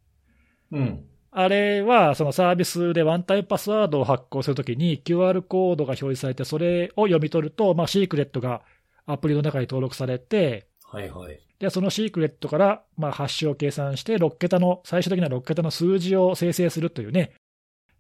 [0.73, 1.05] うん。
[1.37, 8.63] あれは、そのサービスでワンタイムパスワードを発行するときに QR コードが表示されて、それを読み取ると、まあ、シークレットが
[9.05, 11.41] アプリの中に登録されて、はいはい。
[11.59, 17.33] で、そのシークレットから、まあ、ハッシュを計算して、6桁の、最終的な6桁の数字を生成するというね、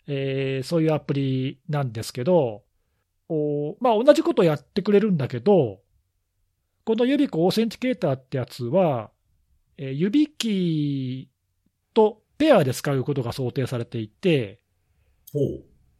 [0.06, 2.62] えーそういうアプリなんですけど、
[3.28, 5.80] おまあ、同じことをやってくれるんだけど、
[6.84, 9.10] この Yubico Authenticator ってやつは、
[9.76, 14.60] えー指キーとペアで使うことが想定されていて。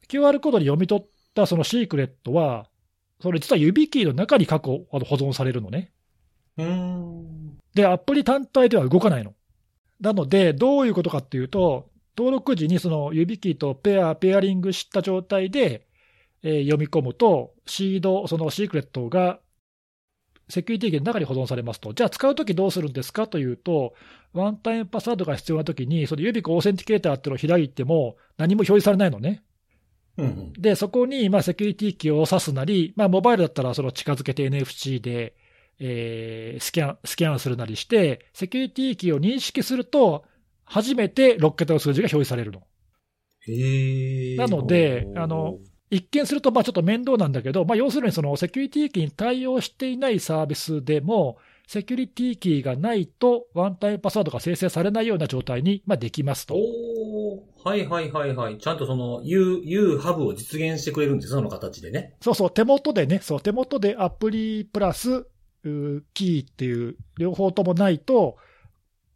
[0.09, 2.69] QR コードに読み取ったそのシークレットは、
[3.21, 5.93] それ実は指キーの中に過去あの保存されるのね。
[7.75, 9.35] で、アプリ単体では動かないの。
[10.01, 15.87] なので、どういうことかっていうと、登録時にその指キーとペア、ペアリングした状態で、
[16.43, 19.41] えー読み込むと、シード、そのシークレットが
[20.49, 21.93] セキュリティキーの中に保存されますと。
[21.95, 23.95] じゃあ使うときどうするんですかというと、
[24.33, 29.43] ワンタイムパスワードが必要なときに、その指コオーセンティケーターっていうのを開いても何も表示されないのね。
[30.17, 30.53] うんうん。
[30.53, 35.35] で、そこに、まあ、セキュリティキーを指すなり、まあ、モバイルだったら、その近づけて NFC で、
[35.81, 40.25] えースキャン、スキャンするなりして、セキュリティキーを認識すると、
[40.65, 42.63] 初めて6桁の数字が表示されるの。
[44.37, 45.59] なのであの、
[45.91, 56.57] 一見すると、まあ、ちょっと面倒なんだけど、まあ、要するに、そのセキュリティキーに対応していないサービスでも、セキュリティキーがないと、ワンタイムパスワードが生成されないような状態に、まあ、できますと。
[57.65, 58.59] はいはいはいはい。
[58.59, 62.15] ちゃんとその U、U ハブを実現してくれるんですその形でね。
[62.21, 65.27] そうそう、手元でね、そう、手元でアプリプラス、
[66.13, 68.37] キーっていう、両方ともないと、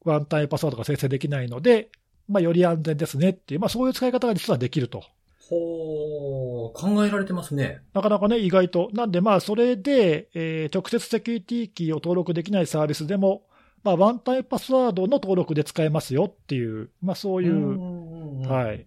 [0.05, 1.91] ワンタイムパスワードが生成できないので、
[2.29, 5.05] まあ、より安全ですねっていう、まあ、そういう使い方が実はできると。
[5.49, 7.81] ほー、考えられてますね。
[7.95, 8.91] なかなかね、意外と。
[8.93, 13.47] なんで、まあ、それで、えー直接セキュリティキーを登録できないサービスでも、
[13.83, 18.81] まあ、ワンタイムパスワードの登録で使えますよっていう、まあ、そういう、うはい。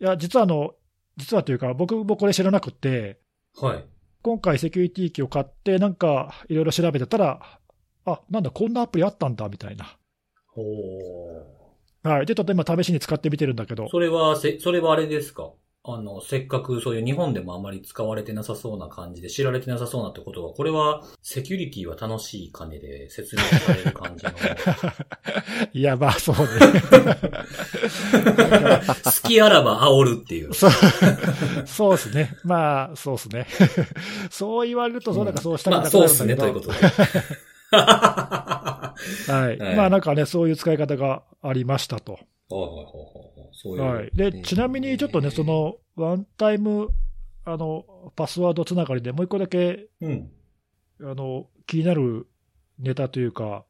[0.00, 0.74] いや、実はあの、
[1.18, 3.18] 実はというか、僕もこれ知らなくて、
[3.60, 3.84] はい。
[4.22, 7.40] 今回セキュリティ機を買って、なんかいろいろ調べてたら、
[8.06, 9.96] あ、なんだ、こんなアプリあったんだ、みたいな。
[10.46, 10.62] ほ
[12.02, 12.26] はい。
[12.26, 15.52] で、ちょっと今試しに使ってみてるんだけどー。、それは、せ、それはあれですか？
[15.88, 24.32] あの、せっかくそういう日本でもあまり使われてなさそうな感じで知られてなさそうなってことは、これはセキュリティは楽しい金で説明される感じの。
[25.72, 26.42] いや、まあ、そうね。
[29.04, 30.52] 好きあらば煽るっていう。
[30.52, 30.70] そう、
[31.66, 32.36] そうですね。
[32.42, 33.46] まあ、そうですね。
[34.30, 36.78] そう言われると、そうなんかそうしたらまあ、そうっすね、ということで。
[37.70, 38.94] は
[39.28, 39.58] はい。
[39.58, 42.12] はいまあ、なんかね、そういう使い方がありましたと。
[42.12, 42.16] い
[42.54, 42.86] はいはいはい。
[43.56, 43.82] そういう。
[43.82, 44.10] はい。
[44.14, 46.90] で、ねちなみにちょっとね、その、ワンタイム、
[47.44, 50.30] あの、パスワードつながりでもう一個だけ、うん。
[51.02, 52.26] あの、気になる
[52.78, 53.64] ネタというか、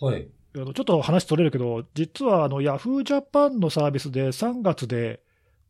[0.00, 0.28] はい。
[0.56, 3.04] あのちょっと話取れるけど、実はあの Yahoo!
[3.04, 5.20] ジャパンのサービスで3月で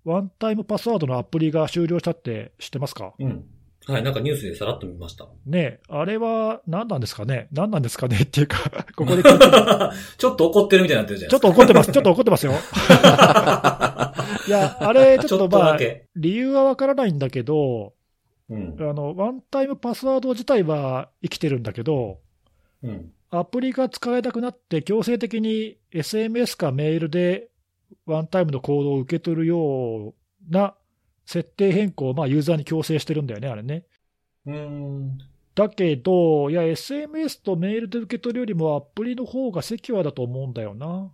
[0.05, 3.13] ワンタイムパスワードのアプリが終了したって知ってますか？
[3.19, 3.45] うん。
[3.89, 5.27] はい、なんかニュースでさらっと見ました。
[5.47, 7.49] ねえあれは何なんですかね？
[7.53, 8.19] 何なんですかね？
[8.19, 11.91] っていうか、 ここでちょっと怒ってるみたいになってるじゃちょっと怒ってます。
[11.91, 12.53] ちょっと怒ってますよ。
[14.47, 15.79] いや、あれ、ちちょっとまあ。
[16.17, 17.95] 理由はわからないんだけど、
[18.51, 18.77] うん。
[18.79, 22.21] あの、ワンタイムパスワード自体は生きてるんだけど、
[22.83, 23.11] うん。
[23.31, 27.49] アプリが使えなくなって、強制的に SMS かメールで
[28.07, 30.15] ワンタイムのコードを受け取るよう
[30.51, 30.75] な
[31.29, 33.85] 設定変更をまあユーザーに強制してるんだよね、あれね。
[34.47, 35.19] うん。
[35.55, 41.13] だけど、いや、SMS とメールで受け取るよりもアプリの方がセキュアだと思うんだよな。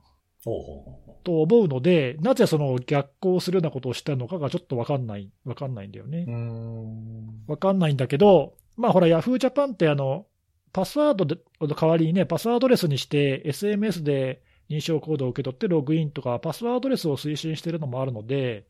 [1.24, 6.31] と思うので、なぜその逆行するようなことをしたのかがちょっとわかんない、わかんないんだよねう。
[6.31, 6.37] うー。
[6.37, 7.44] ん。
[7.48, 9.38] わかんないんだけど、まあほら、Yahoo!
[9.38, 10.27] ジャパンってあの、
[10.72, 18.68] パスワードの代わりにね、パスワードレスにして、SMS で認証コードを受け取ってログインとか、パスワードレスを推進してるのもあるので、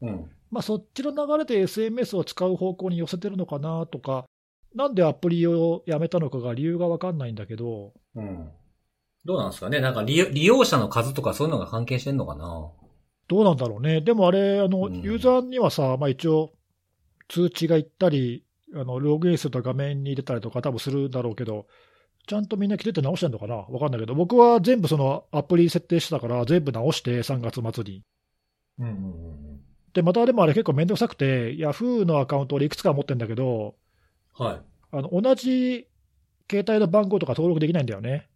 [0.00, 0.30] うん。
[0.50, 4.24] まあ、そっちの流れで SMS を使う方向に寄せてるのかなとか、
[4.74, 8.50] なんでアプリをやめたのかが理由がわかんないんだけど、うん。
[9.24, 9.80] どうなんですかね？
[9.80, 12.70] なんか利用者の数とかそういうのが関係してんのかな？
[13.28, 14.00] どうなんだろうね。
[14.00, 15.02] でもあれ、あの、うん。
[15.02, 16.50] ユーザーにはさ、まあ一応、
[17.28, 21.66] 通知が行ったり、あの、ログインすると画面に出たりとか多分するんだろうけど、
[22.26, 23.56] ちゃんとみんな来てて直してんのかな？
[23.56, 28.02] わかんないけど、僕は全部そのアプリ設定してたから、全部直して3月末に。
[28.78, 28.96] うんうんう
[29.46, 29.49] ん
[29.92, 33.74] で、またでもあれ結構めんどくさくて、Yahoo のアカウント俺いくつか持ってんだけど、
[34.38, 34.46] うん。
[34.46, 34.60] はい。
[34.92, 35.88] あの、同じ
[36.50, 38.28] 携帯の番号とか登録できないんだよね。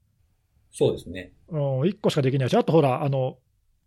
[0.71, 1.33] そうですね。
[1.49, 3.39] うん、1個しかできないし、あとほら、あの、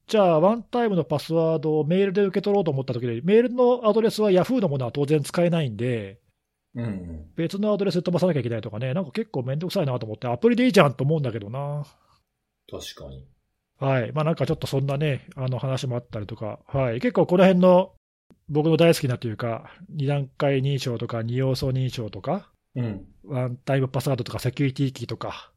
[0.07, 6.19] じゃあ、ワンタイムのパスワードをメールで受け取ろうと思ったときに、メールのアドレスは Yahoo のものは当然使えないんで、
[6.75, 7.25] うんうん。
[7.35, 11.85] 別のアドレスで飛ばさなきゃいけないとかね、なんか結構めんどくさいなと思って、アプリでいいじゃんと思うんだけどな。
[12.71, 13.25] 確かに。
[13.79, 14.11] はい。
[14.11, 16.99] まあなんかちょっとそんなね、あの話もあったりとか、はい。
[16.99, 17.93] 結構この辺の
[18.49, 23.05] 僕の大好きなというか、二段階認証とか二要素認証とか、うん。
[23.25, 25.51] ワンタイムパスワードとかセキュリティキーとか、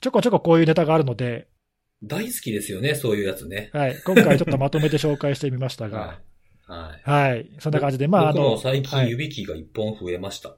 [0.00, 1.48] ちょこちょここういうネタがあるので、
[2.02, 3.70] 大好きですよね、そういうやつね。
[3.72, 4.00] はい。
[4.04, 6.20] 今回ちょっとまとめて紹介してみましたはが、
[6.68, 6.70] い。
[6.70, 7.10] はい。
[7.10, 7.50] はい。
[7.58, 10.56] そんな感じで、まああ僕もの、最近はい指キーが一本増えました。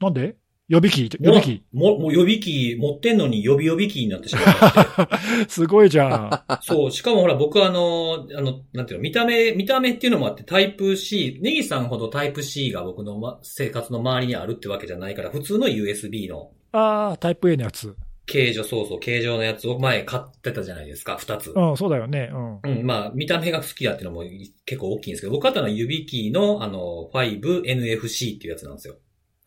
[0.00, 0.36] なんで？
[0.68, 5.48] 予備機予備機も、もう予備キー持ってんのに予備予備キーになってしまって。
[5.48, 6.60] すごいじゃん。
[6.62, 17.96] そう、しかもほら僕あの、あの、なんていうの、見た目、見た目っていうのもあってタイプ C、ネギさんほどタイプ C が僕の、ま、生活の周りにあるってわけじゃないから、普通の USB のああ、タイプ A のやつ。
[18.26, 21.50] 形状、そうそう、形状のやつを前買ってたじゃないですか、二つ。
[21.56, 22.30] うん、そうだよね。
[22.30, 22.60] うん。
[22.62, 24.24] うん、まあ、見た目が好きだっていうのも
[24.66, 28.96] 結構大きいんですけど、僕買ったのは指キーの、あの、5NFC っていうやつなんですよ。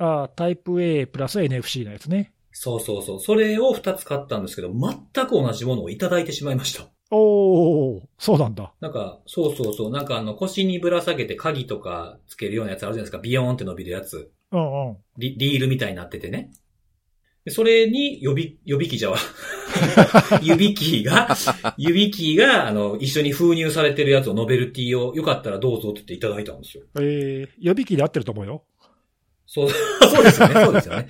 [0.02, 2.34] ああ、タイプ A プラス NFC のやつね。
[2.52, 3.20] そうそうそう。
[3.20, 6.88] それを二つ買ったんですけど、全く同じものをいただいてしまいました。
[7.12, 8.74] おー、そうなんだ。
[8.80, 9.92] なんか、そうそうそう。
[9.92, 13.20] なんかあの、腰にぶら下げて鍵とかつけるようなやつあるじゃないですか。
[13.20, 14.32] ビヨーンって伸びるやつ。
[14.52, 14.98] うんうん。
[15.18, 16.52] リリールみたいになっててね。
[17.46, 19.18] でそれに予備、予備機じゃわ。
[20.42, 21.36] 指キーが、
[21.78, 26.84] 指キーが、あの、一緒に封入されてるやつをノベルティをよかったらどうぞって言っていただいたんですよ。
[27.00, 28.64] えー、予備機で合ってると思うよ。
[29.54, 29.70] そう、
[30.08, 31.08] そうですよね、そうですよね。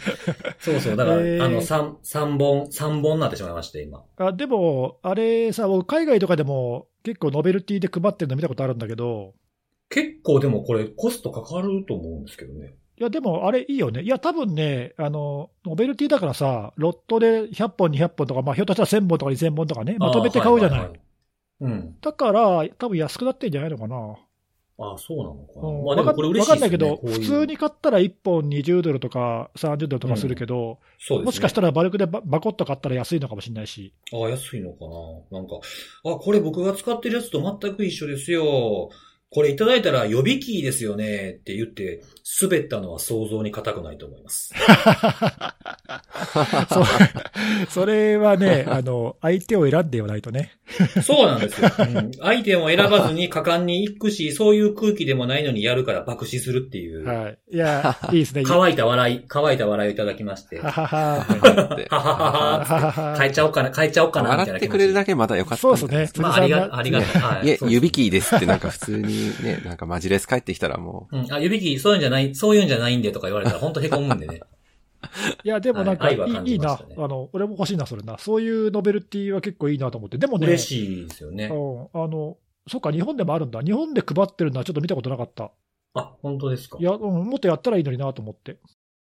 [0.57, 4.03] そうそう、だから、えーあの、三、三本、三本になってしまいまして、今。
[4.17, 9.35] あでも、あれさ、僕海外とかでも結構ノベルティで配ってるの見たことあるんだけど、
[9.89, 12.73] 結構でもこれコストかかると思うんですけどね。
[12.97, 14.01] いや、でもあれいいよね。
[14.01, 20.79] いや、多分ね、あの、ノベルティだからさ、ロットで100本、200本とか、まあ、ひょっとしたら1000本とか2000本とかね、まとめて買うじゃない。
[20.79, 20.97] あーははは
[21.61, 21.95] うん。
[22.01, 24.17] だから、多分安くなってんじゃないのかな。
[24.83, 25.67] ああ、そうなのかな。
[25.67, 31.25] うんまあでもこれ嬉しいわかんないけど、普通に買ったら1本20ドルとか30ドルとかするけど、そうですね。
[31.25, 33.93] もしかしたらバルクでババコッと買ったら安いのかもしれないし。
[34.11, 34.85] ああ、安いのか
[35.31, 35.59] ななんか、
[36.03, 38.89] あ、これ僕が使ってるやつと全く一緒ですよ。
[39.33, 42.01] これいただいたら予備キーですよねって言って、
[42.41, 44.53] 滑ったのは想像に難くないと思います。
[46.69, 46.83] そう
[47.69, 50.53] それはね、 あの、相手を選んでよないとね。
[51.03, 51.69] そうなんですよ。
[51.79, 57.37] うん、相手も選ばずに果敢に行くし、そういう空気でもないのにやるから爆死するっていう、はい。
[57.51, 58.43] いや、いいですね。
[58.45, 61.25] 乾いた笑い、乾いた笑いをいただきまして、はははは。
[61.89, 64.71] ははは変えちゃおうかな、変えちゃおうかな、みたい笑ってな気持ち。
[64.71, 65.89] くれるだけまだよかったそうんですね。
[65.89, 66.21] じゃないですか。
[66.21, 67.21] まあ、ありが、ありがたい。
[67.21, 67.47] はい。
[67.47, 74.41] いえ、そうです指キーですってなんか普通にね、なんかマジレス帰ってきたらもうん、あ、指キー、そういうんじゃない、そういうんじゃないんでとか言われたら本当凹むんでね。
[75.43, 76.79] いや、でもなんか、いはいいいいな。
[76.97, 78.17] あの、俺も欲しいな、それな。
[78.17, 80.17] そういうノベルティは結構いいなと思って。
[80.17, 81.45] でもね、嬉しいですよね。
[81.45, 83.61] うん、あの、そっか、日本でもあるんだ。
[83.61, 85.51] 日本で配ってるのはちょっと見たことなかった。
[85.95, 88.57] あ、本当ですかいや、うん、もっとやったらいいのになと思って。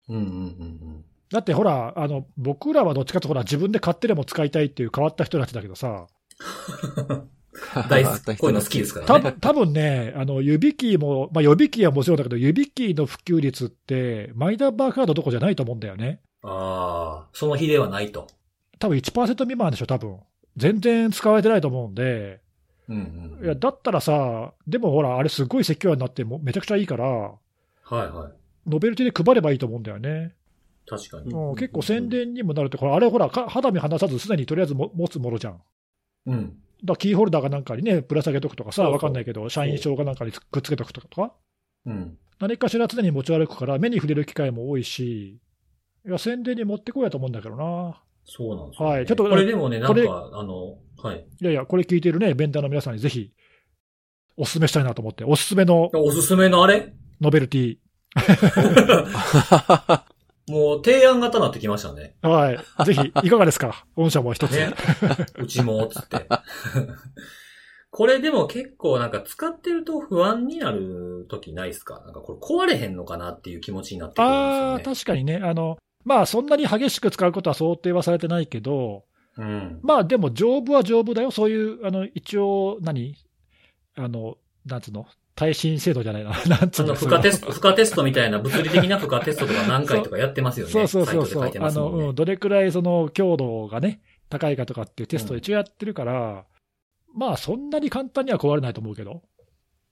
[0.08, 6.08] うんうんうんだってほら、あの、僕らはどっちかとほら、自分で買ってでも使いたいっていう変わった人たちだけどさ、
[7.08, 7.16] うん。
[7.16, 7.28] う。
[7.88, 8.36] 大好き。
[8.38, 9.06] こういうの好きですからね。
[9.06, 16.20] 多分多分ね、あの、指キーも、まあ予備キーはもちろんだけど、指キーの普及率って、マイナンバーカードどころじゃないと思うんだよね。
[16.42, 18.26] ああ、その日ではないと。
[18.78, 20.18] 多分1%未満でしょ、多分。
[20.56, 22.40] 全然使われてないと思うんで、
[22.88, 23.44] うんうん。
[23.44, 27.38] いや、だったらさ、でもほら、あれすごいセキュアになってもめちゃくちゃいいから、は
[27.92, 28.32] いはい。
[28.70, 30.34] ノベルティで配ればいいと思うんだよね。
[30.86, 31.32] 確かに。
[31.32, 35.60] うん、結構宣伝にもなるって、これ、あれほら、か肌身離さずすでにとりあえずも持つものじゃん。
[36.26, 36.56] うん。
[36.84, 41.32] らキーホルダーかなんかにね、ぶら下げとくとかさ、わかんないけど、社員証かなんかにくっつけとくとか、
[41.86, 42.18] うん。
[42.40, 45.38] 何かしら常に持ち歩くから、目に触れる機会も多いし、
[46.06, 48.02] いや、宣伝に持ってこいやと思うんだけどな。
[48.24, 48.94] そうなんですよ、ね。
[48.94, 51.26] はいちょっとこれでもね、なんか、あの、はい。
[51.40, 53.32] いやいや、これ聞いているね、ベンダーの皆さんにぜひ、
[54.36, 56.94] お勧めしたいなと思って、おすすめのおすすめのあれ？
[57.20, 57.76] ノベルティ。
[60.50, 62.14] もう提案型になってきましたね。
[62.22, 62.84] はい。
[62.84, 63.84] ぜひ、 いかがですか？
[63.96, 64.52] 御社も一つ。
[64.52, 64.74] ね。
[65.38, 66.26] うちも、つって。
[67.92, 72.00] これでも結構なんか使ってると不安になる時ないですか？
[72.04, 74.84] なんかこれ壊れへんのかなっていう気持ちになってくるんですああ、よね。
[74.84, 75.40] 確かにね。
[75.42, 79.04] あの、まあ、そんなに激しく使うことは想定はされてないけど、
[79.36, 79.80] うん。
[79.82, 81.30] まあ、でも丈夫は丈夫だよ。
[81.30, 83.14] そういう、あの、一応、何？
[83.96, 84.36] あの、
[84.66, 85.06] なんつうの？
[85.34, 86.30] 耐震制度じゃないな。
[86.46, 90.72] なんつうの負荷テスト、負荷テストみたいな物理的な負荷テストとか何回とかやってますよね。
[90.72, 91.58] そうそうそうそうサイトで書いて。
[91.60, 96.44] まあの、うん、どれくらいその強度がね、高いかとかっていうテストを一応やってるから、
[97.14, 99.22] まあ、そんなに簡単には壊れないと思うけど。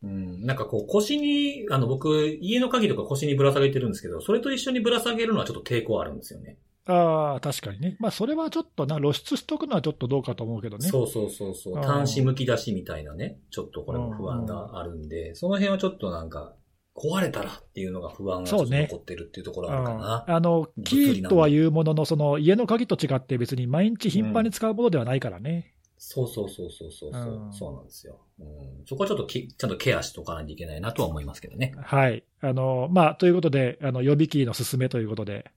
[0.02, 0.46] うん。
[0.46, 6.56] なんかこう腰に、あの僕、家の鍵とか腰にぶら下げてるんですけど、それと一緒にぶら下げるのはちょっと抵抗あるんですよね。
[6.88, 7.96] ああ、確かにね。
[8.00, 10.88] まあ、それはちょっとな、露出しとくのはちょっとどうかと思うけどね。
[10.88, 11.74] そうそうそうそう。
[11.74, 16.54] うん端子剥き出しみたいなね、ちょっとこれも不安があるんで、その辺はちょっとなんか、
[16.96, 20.24] 壊れたらっていうのが不安が残ってるっていうところあるかな。
[20.26, 25.74] うんあの、キーとは言うものの、その家の鍵と違って別に毎日頻繁に使うものではないからね。
[25.98, 28.20] そうそうそうそうそうそう、うんそうなんですよ。
[28.40, 28.46] うん、
[28.86, 31.74] そこはちょっときちゃんとケアしとかないといけないなとは思いますけどね。
[31.76, 32.24] はい。
[32.40, 35.50] あの、まあ、ということで、あの、予備キーの勧めということで。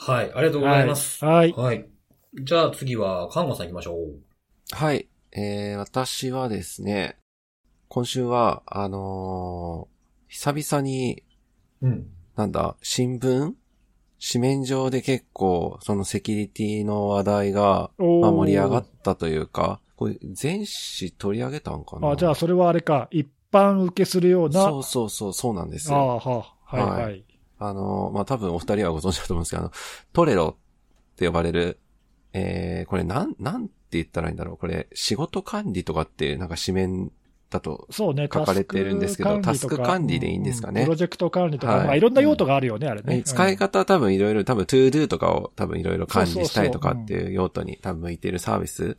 [0.00, 1.24] はい、ありがとうございます。
[1.24, 1.52] はい。
[1.52, 1.84] はい。
[2.40, 4.20] じゃあ次は、看護さん行きましょう。
[4.70, 5.08] はい。
[5.32, 7.16] えー、私はですね、
[7.88, 9.98] 今週は、あのー
[10.30, 11.24] 久々に、
[11.82, 12.06] うん。
[12.36, 13.54] なんだ、新聞？
[14.20, 20.64] 紙面上で結構、そのセキュリティの話題が、おーまあ、盛り上がったというか、これ、全
[20.98, 22.10] 紙取り上げたんかな？
[22.10, 24.64] あ、じゃあ、それはあれか、一般受けするような。
[24.64, 26.16] そうそうそう、そうなんですああ、よ。
[26.18, 26.90] はあ、はい、は。
[27.04, 27.24] はい
[27.58, 29.72] あの、まあ、多分お二人はご存知だと思うんですけど、あの、
[30.12, 31.78] トレロって呼ばれる、
[32.32, 34.56] えー、これなん、なんて言ったらいいんだろう。
[34.56, 37.12] これ、仕事管理とかって、なんか紙面
[37.50, 40.82] だと、そうね、書かれてるんですけどタスク管理とかタスク管理でいいんですかね。
[40.82, 41.86] うプロジェクト管理とか、はい。
[41.86, 43.22] まあ、いろんな用途があるよね、あれね。
[43.22, 48.98] 使い方は多分いろいろ、多分 to do とかを多分いろいろ管理したいとかっていう用途に多分向いてるサービス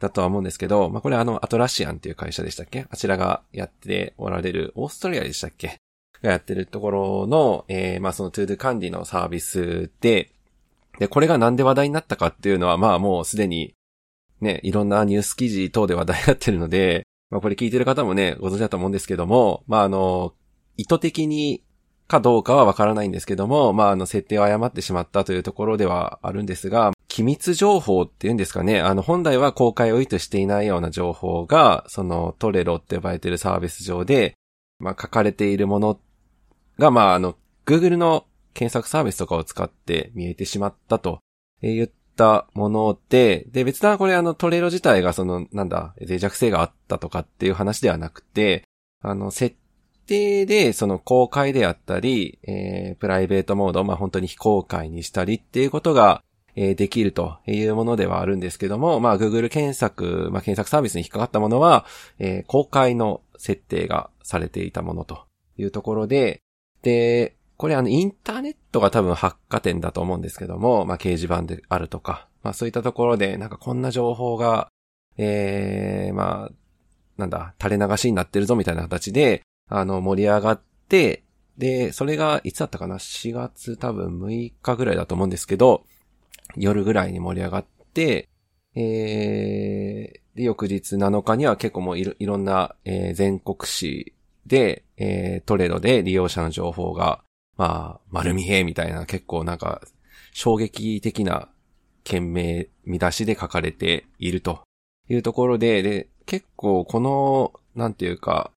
[0.00, 2.86] だとは思うんですけど、まあこれあの、アトラシアンっていう会社でしたっけ？
[2.90, 5.80] あちらがやっておられる、オーストラリアでしたっけ？
[6.22, 10.32] がやってるところの、えー、まあその to do 管理のサービスで、
[10.98, 13.74] で、これがなんで話題になったかっていうのは、まあもうすでに、
[14.40, 20.34] ね、いろんなニュース記事等で話題になってるので、まあこれ聞いてる方もね、ご存知だと思うんですけども、まああの、
[20.76, 21.62] 意図的に
[22.10, 34.34] かどうかはわからないんですけども、まああの、設定を誤ってしまったというところではあるんですが、機密情報っていうんですかね、あの、本来は公開を意図していないような情報が、そのトレロって呼ばれてるサービス上で、
[34.78, 35.98] まあ書かれているものっ
[36.80, 41.20] が、まああの、Google の検索サービスとかを使って見えてしまったと
[41.62, 48.64] 言ったもので、で、別なこれあのトレロ自体がその、なんだ、脆弱性があったとかっていう話ではなくて、
[49.02, 49.56] あの、設
[50.06, 56.24] 定でその公開であったり、えー、プライベートモード、まあ本当に非公開にしたりっていうことが、
[56.56, 61.86] えーできるというものではあるんですけども、まあ Google 検索、まあ検索サービスに引っかかったものは、
[62.18, 66.40] えー公開の設定がされていたものというところで、
[66.82, 74.68] で、これあのインターネットが多分発火点だと思うんですけども、まあ掲示板であるとか、まあそういったところでなんかこんな情報が、
[75.18, 76.52] えー、まあ、
[77.18, 81.22] なんだ、垂れ流しになってるぞみたいな形で、あの盛り上がって、
[81.58, 85.84] で、それがいつだったかな ?4 月多分6日ぐらいだと思うんですけど、
[86.56, 88.28] 夜ぐらいに盛り上がって、
[88.74, 94.14] えー、で、翌日7日には結構もういろいろんな、えー全国紙
[94.46, 97.24] で、えートレードで利用者の情報が、
[97.56, 99.80] まあ、丸見えみたいな結構なんか、
[100.32, 101.48] 衝撃的な
[102.04, 104.60] 件名、見出しで書かれていると
[105.08, 108.52] いうところで、で、結構この、なんていうか、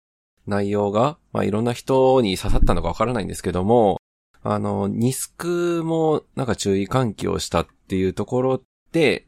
[0.46, 3.98] 内容が、まあいろんな人に刺さったのかわからないんですけども、
[4.44, 9.26] あの、ニスクもなんか注意喚起をしたっていうところで、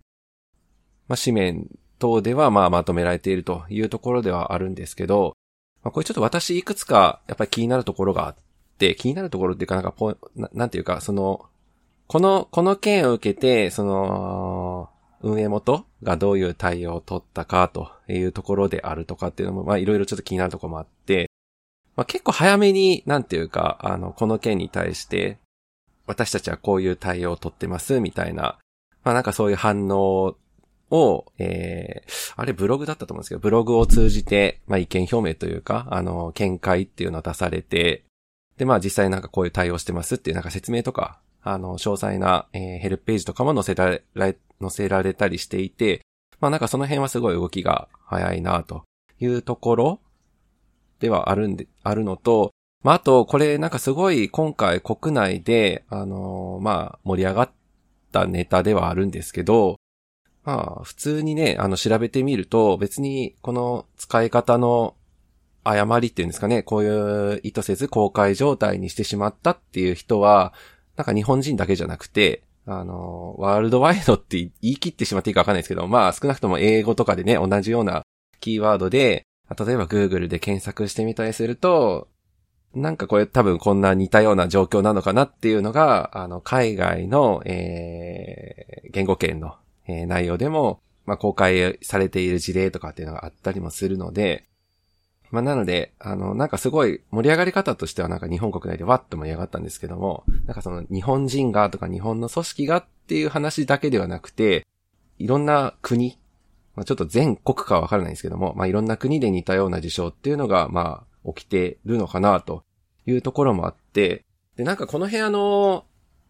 [1.07, 5.33] まあ紙面等ではまあまとめられているというところではあるんですけど、
[5.85, 8.35] まあこれちょっと私いくつかやっぱり気になるところがあっ
[8.79, 11.45] て、気になるところっていうかなんかポななんていうか、その、
[12.07, 14.89] この、この件を受けて、その、
[15.21, 21.29] 運営元がどういう対応を取ったかというところであるとかっていうのも、まあいろいろちょっと気になるところもあって、
[21.95, 25.37] まあ結構早めに、なんていうか、あの、この件に対して、
[26.07, 28.57] 私たちはこういう対応を取ってます、みたいな、
[29.03, 30.35] まあなんかそういう反応
[30.91, 38.03] を、えー、あれブログだったと思うんですけど、ブログを通じて、まあ意見表明というか、あの、見解っていうのを出されて、
[38.57, 44.03] で、まあ実際なんかこういう対応してますっていうなんか説明とか、あの、詳細な、えーヘルプページとかも載せられ、
[44.61, 46.01] 載せられたりしていて、
[46.39, 48.83] まあなんかその辺はすごい動きが早いなと
[49.19, 49.99] いうところ
[50.99, 52.51] ではあるんで、あるのと、
[52.83, 57.51] まああと、これなんかすごい今回国内で、あのーまあ盛り上がっ
[58.11, 59.77] たネタではあるんですけど、
[60.45, 64.95] まあ普通にね、あの調べてみると別にこの使い方の
[65.63, 70.53] 誤りっていうんですかね、こういう意図せず公開状態にしてしまったっていう人は、
[70.95, 78.03] なんか日本人だけじゃなくて、あの、ワールドワイドって言い切ってしまっていいかわかんないですけど、まあ少なくとも英語とかでね、同じような
[78.39, 79.25] キーワードで、
[79.57, 82.07] 例えば Google で検索してみたりすると、
[82.75, 89.55] なんかこれ多分こんな似たような状況なのかなっていうのが、あの、海外の、えー、言語圏の、
[89.87, 94.45] えー内容でも、まあ、公開されている事例とかっていうのがあったりもするので、
[95.31, 104.65] まあ、なので、あの、なんかすごい盛り上がり方としてはなんか日本国内でわっと盛り上がったんですけども、なんかその日本人がとか日本の組織がっていう話だけではなくて、
[105.17, 106.17] いろんな国、
[106.75, 112.63] まあ、ちょっと全国かはわからないんですけども、まあ、いろんな国で似たような事象っていうのが、まあ、起きてるのかなと
[113.05, 114.23] いうところもあって、
[114.55, 115.85] で、なんかこの部屋の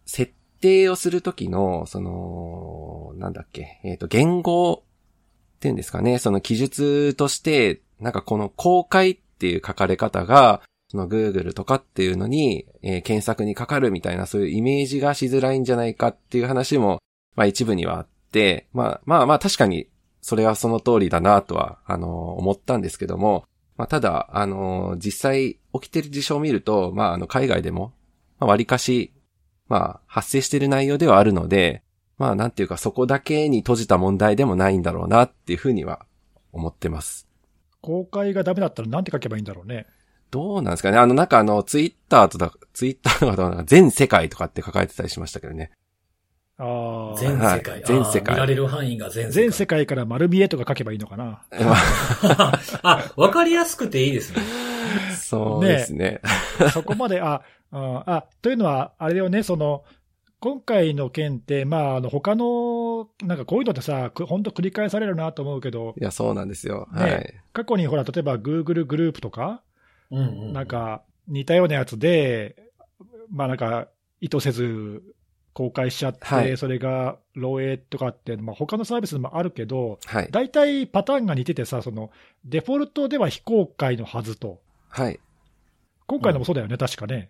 [0.05, 0.33] 設
[0.65, 4.83] 定をするときの、その、なんだっけ、えっ、ー、と、言語
[5.57, 16.99] っていうんですかね、その記述として、なんかこの公開っていう書かれ方が、その Google とかっていうのに、えー、検索にかかるみたいなそういうイメージがしづらいんじゃないかっていう話も、
[17.35, 19.87] まあ一部にはあって、まあまあまあ確かに
[20.21, 23.45] それはその通りだなとは、あのー、思ったんですけども、
[23.77, 27.93] まあただ、あのー、実際起きてる事象を見ると、まああの海外でも、
[28.39, 29.11] まあ割かし、
[29.67, 31.83] まあ発生してる内容ではあるので、
[32.17, 36.05] まあなんていうかそこだけに閉じた問題でもないんだろうなっていうふうには
[36.51, 37.27] 思ってます。
[37.81, 39.85] 公開がダメだったらなんて書けばいいんだろうね。
[40.31, 45.71] どうなんですかねあの、なんかあの、ツイッターとだ、ツイッターの方全世界とかって書かれてたりしましたけどね。
[46.57, 47.17] ああ。
[47.17, 47.83] 全世界。
[47.85, 48.35] 全世界。
[48.35, 49.31] 見られる範囲が全世界。
[49.31, 51.43] 全世界から丸見えとか書けばいいのかな。
[52.83, 54.41] あ、わかりやすくていいですね。
[55.15, 56.21] そうですね。
[56.59, 57.41] ね そこまで、あ、
[57.71, 59.83] あ、というのは、あれだよね、その、
[60.39, 65.95] 今回の件って、まあ、あの、他の、なんかこういうのってさ、本当繰り返されるなと思うけど。
[65.99, 66.87] いや、そうなんですよ。
[66.91, 67.33] はい。
[67.51, 69.61] 過去にほら、例えば Google グループとか、
[70.11, 72.55] うんうん、なんか似たようなやつで、
[73.29, 73.87] まあなんか
[74.21, 75.01] 意図せず
[75.53, 82.11] 公開しちゃって、はい、それが漏洩とかって、まあ他のサービスでもあるけど、はい、大体パターンが似ててさ、その
[82.43, 84.61] デフォルトでは非公開のはずと。
[84.95, 85.19] はい。
[86.07, 87.27] 今回のもそうだよね、うん、確かね。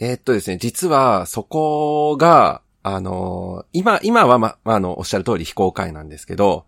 [0.00, 6.64] えー、っとですね、実はそこが、あのー、今、今はま、まあ、の、おっしゃる通り非公開なんですけど、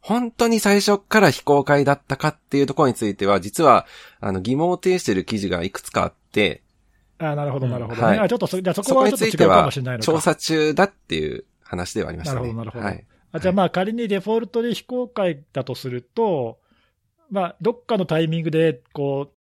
[0.00, 3.86] 本当に最初から非公開だったかっていうところについては、実は、
[4.20, 6.62] あの、疑問を呈している記事がいくつかあって、
[7.18, 8.28] あなるほど、なるほど、ね、はい。
[8.28, 10.04] ちょっとそ、じゃそこはちょっと違うかもしれないのか。
[10.04, 12.42] 調査中だっていう話ではありましたね。
[12.42, 12.84] なるほど、なるほど。
[12.84, 13.04] はい。
[13.32, 16.58] あじゃあまあ仮にデフォルトで非公開だとすると、
[17.30, 19.34] まあ、どっかのタイミングで、こう、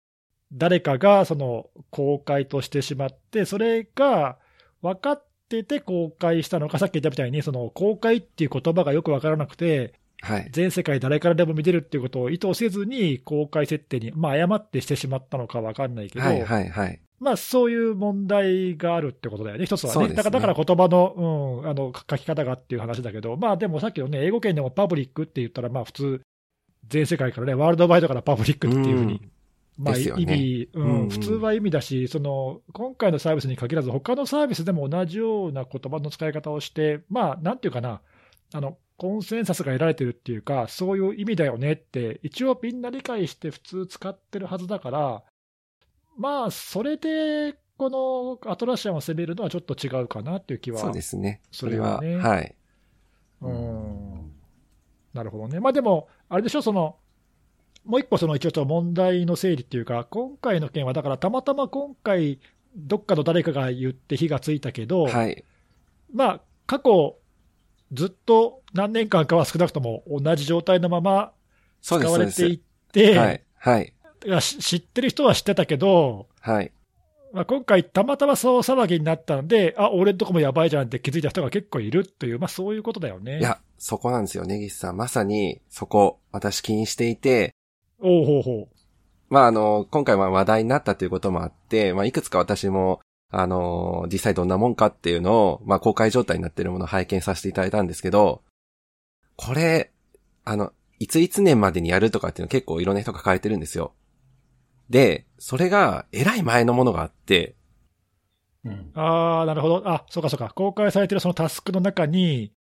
[0.54, 4.38] 誰かがその公開としてしまって、それが
[4.82, 20.10] 分かってて公開したのか、さっき言ったみたいに、その公開っていう言葉がよく分からなくて、はい、全世界誰からでも見れるっていうことを意図せずに公開設定に、まあ、誤ってしてしまったのか分かんないけど、はいはいはい、まあ、そういう問題があるってことだよね、一つはね。
[20.10, 20.14] ね。
[20.14, 26.22] だからだから言葉の,、うん、あの書き方がっていう話だけど、まあでもさっきのね、英語圏でもパブリックって言ったら、まあ普通、
[26.90, 29.22] 全世界からね、ワールドワイドからパブリックっていうふうに
[29.78, 38.02] まあ、意味、うん、普通は意味だし、その、今回のサービスに限らず、他のサービスでも同じような言葉の使い方をして、まあ、なんていうかな、
[38.54, 45.24] あの、コンセンサスが得られてるっていうか、そういう意味だよねって、一応みんな理解して普通使ってるはずだから、
[46.18, 47.92] まあ、それで、こ
[48.42, 51.42] のアトラシアンを攻めるのはちょっと違うかなっていう気は、そうですね。
[51.52, 52.56] それは、ね、はい。
[53.42, 54.17] うん。
[55.18, 55.60] なるほどね。
[55.60, 56.96] まあでも、あれでしょ、その、
[57.86, 62.40] もう一個その一応問題の整理っていうか、今回の件はだからたまたま今回、
[62.76, 65.44] どっかの誰かが言って火がついたけど、はい、
[66.14, 67.18] まあ、過去、
[67.94, 71.32] ずっと何年間かは少なくとも同じ状態のまま
[71.82, 72.60] 使われていっ
[72.92, 73.44] て、はい。
[73.58, 73.94] はい。
[74.42, 76.72] 知ってる人は知ってたけど、はい。
[77.34, 83.40] まあ、今回、たまたまそう騒ぎになったので、あ、俺んとこもやばいじゃんって気づいた人が結構いるという、まあそういうことだよね。
[83.40, 84.98] いや、そこなんですよ、根岸さん。
[84.98, 87.54] まさに、そこ、私気にしていて、
[88.00, 88.78] おうほうほう。
[89.30, 98.42] まあ、あの、今回は話題になったということもあって、まあ、いくつか私も、あの、実際どんなもんかっていうのを、まあ、公開状態になっているものを拝見させていただいたんですけど、
[99.36, 99.92] これ、
[100.46, 103.94] あの、いついつ年までにやるとかっていうの結構いろんな人が書いてるんですよ。
[104.90, 107.56] で、それが、えらい前のものがあって、
[108.64, 109.84] うん、ああ、なるほど。
[109.86, 110.52] あ、そうかそうか。
[110.54, 112.52] 公開されてるそのタスクの中に、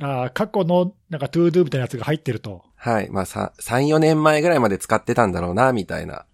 [0.00, 2.64] あ過去のなんか ToDo みたいなやつが入ってると。
[2.76, 3.10] はい。
[3.10, 3.52] まあ、3、
[3.86, 6.26] 4年前ぐらいまで使ってたんだろうな、みたいな。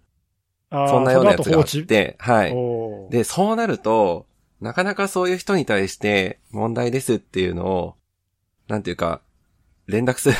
[0.69, 3.11] そんなようなやつがあって、はい。
[3.11, 4.25] で、そうなると、
[4.59, 7.95] なかなかそういう人に対して問題ですっていうのを、
[8.67, 9.21] なんていうか、
[9.87, 10.37] 連絡するっ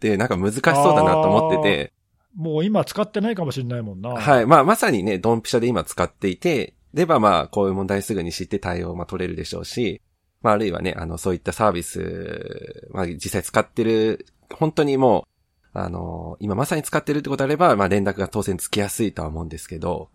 [0.00, 1.92] てなんか難しそうだなと思ってて。
[2.34, 4.10] もう今使ってないかもしれないもんな。
[4.10, 4.46] はい。
[4.46, 10.02] まあまさにね、ドンピシャで今使っていて、でばまあこういう問題すぐに知って対応まあ取れるでしょうし、
[10.42, 15.26] まあ、あるいはね、あの、そういったサービス、まあ、実際使ってる、本当にも
[15.74, 20.10] う、あの、今まさに使ってるってことあれば、まあ、連絡が当然つきやすいとは思うんですけど、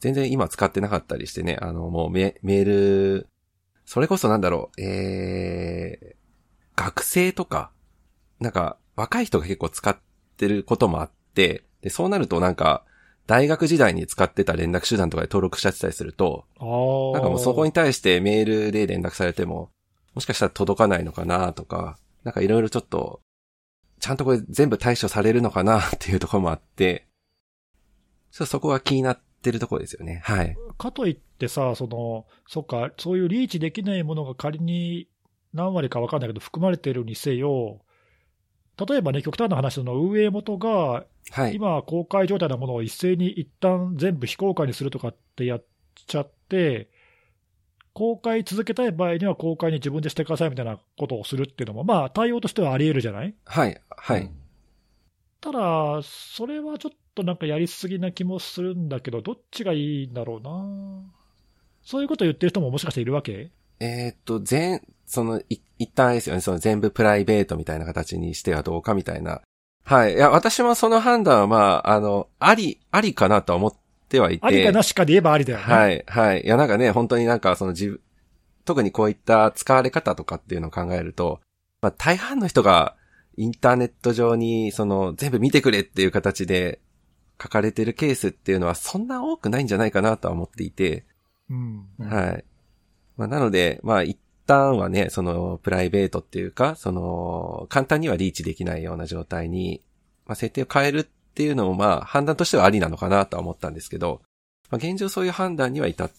[0.00, 3.28] 全然今使ってなかったりしてね、あの、もうメメール、
[3.84, 7.70] それこそなんだろう、えー、学生とか、
[8.40, 9.96] なんか、若い人が結構使っ
[10.36, 12.84] てることもあって、で、そうなるとなんか、
[13.26, 16.44] 大学時代に使ってた連絡手段とかで登録しちゃってたりすると。
[16.60, 19.70] なんかもうそこに対してメールで連絡されても、
[20.14, 23.20] もしかしたら届かないのかなとか、なんかいろいろちょっと、
[23.98, 27.06] ちゃんとこれ全部対処されるのかなっていうところもあって、
[28.30, 30.20] ちょっとそこが気になってるところですよね。
[30.24, 30.56] はい。
[30.78, 35.08] かといってさ、その、そっか、そういうリーチできないものが仮に
[35.52, 37.80] 何割か分かんないけど、含まれているにせよ、
[38.78, 41.54] 例えばね、極端な話、その運営元がはい。
[41.56, 45.64] 今、公開状態のものを一斉に一旦全部非公開にするとかってやっ
[45.94, 46.88] ちゃって、
[47.94, 53.34] 公開続けたい場合には公開に自分でしてくださいみたいなことをするっていうのも、まあ、対応としてはあり得るじゃない？
[53.44, 53.80] はい。
[53.88, 54.30] はい。
[55.40, 61.02] ただ、それはちょっとなんかやりすぎな気もするんだけど、どっちがいいんだろうな。
[61.82, 63.50] そういうことを言ってる人ももしかしているわけ？
[63.80, 69.42] えーっと、全、その、い、一旦ですよね、その全部プライベートみたいな形にしてはどうかみたいな。
[69.84, 70.14] はい。
[70.14, 73.74] いや、私もその判断は、まあ、あの、あり、ありかなとは思っ
[74.08, 74.46] てはいて。
[74.46, 75.64] ありかなしかで言えばありだよね。
[75.64, 76.42] はい、はい。
[76.42, 78.00] いや、なんかね、本当になんか、その自分、
[78.64, 81.40] 特にこういった使われ方とかっていうのを考えると、
[81.82, 82.96] まあ、大半の人が
[83.36, 86.80] インターネット上に、その、全部見てくれっていう形で
[87.40, 91.04] 書かれてるケースっていうのはそんな多くないんじゃないかなとは思っていて、
[91.48, 91.86] うん。
[92.00, 92.44] うんはい。
[93.16, 99.82] まあ、なので、まあ、一旦はね、その、プライベートっていうか、その、簡単にはリーチできないような状態に、
[100.26, 104.22] まあ、設定を変えるっていうのも、まあ、判断としてはありなのかなとは思ったんですけど、
[104.70, 106.10] まあ、現状そういう判断には至っ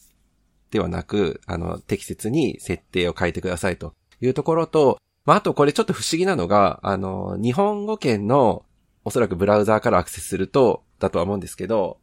[0.69, 8.63] てはなく、あの、適切に設定を変えてくださいというところと、まあ、あとこれちょっと不思議なのが、あの、日本語圏の、
[9.03, 11.99] おそらくブラウザーからアクセスすると、だとは思うんですけど、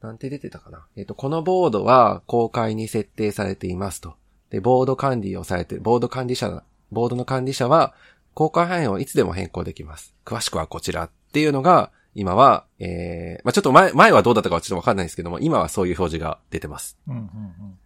[0.00, 4.14] なんて出てたかなえっ、と、このボードは公開に設定されていますと。
[4.50, 7.94] で、ボード管理をされてる、ボード管理者、ボードの管理者は、
[8.34, 10.14] 公開範囲をいつでも変更できます。
[10.24, 16.96] 詳しくはこちらっていうのが、今は、えー、まあちょっと前、前はどうだったかはちょっとわかんないですけども、今はそういう表示が出てます。
[17.08, 17.78] うんうんうん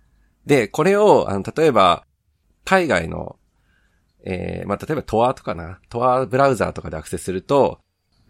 [0.48, 2.06] で、これを、あの、例えば、
[2.64, 3.36] 海外の、
[4.24, 7.80] えー、まあ、例えば Tor とかな、Tor ブラウザーとかでアクセスすると、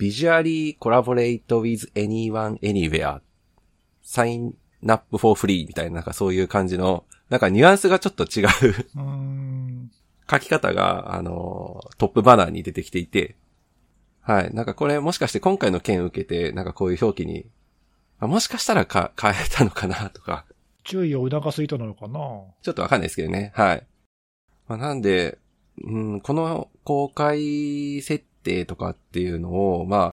[0.00, 3.20] visually collaborate with anyone anywhere
[4.04, 4.52] sign
[4.86, 8.48] up for free みたいな、なんかそういう感じの、なんかニュアンスがちょっと違う
[8.96, 9.90] う。
[10.30, 13.36] 書き方が、あの、トップバナーに出てきていて、
[14.20, 14.54] はい。
[14.54, 17.46] なんかこれもしかして今回の件を受けて、なんかこういう表記に、
[18.20, 20.44] あもしかしたらか変えたのかなとか、
[20.84, 22.18] 注意を促す意図なのかな？
[22.62, 23.52] ちょっとわかんないですけどね。
[23.54, 23.86] はい。
[24.66, 25.38] まあ、なんで、
[25.82, 30.10] うん、この公開設定とかっていうのを、まあ、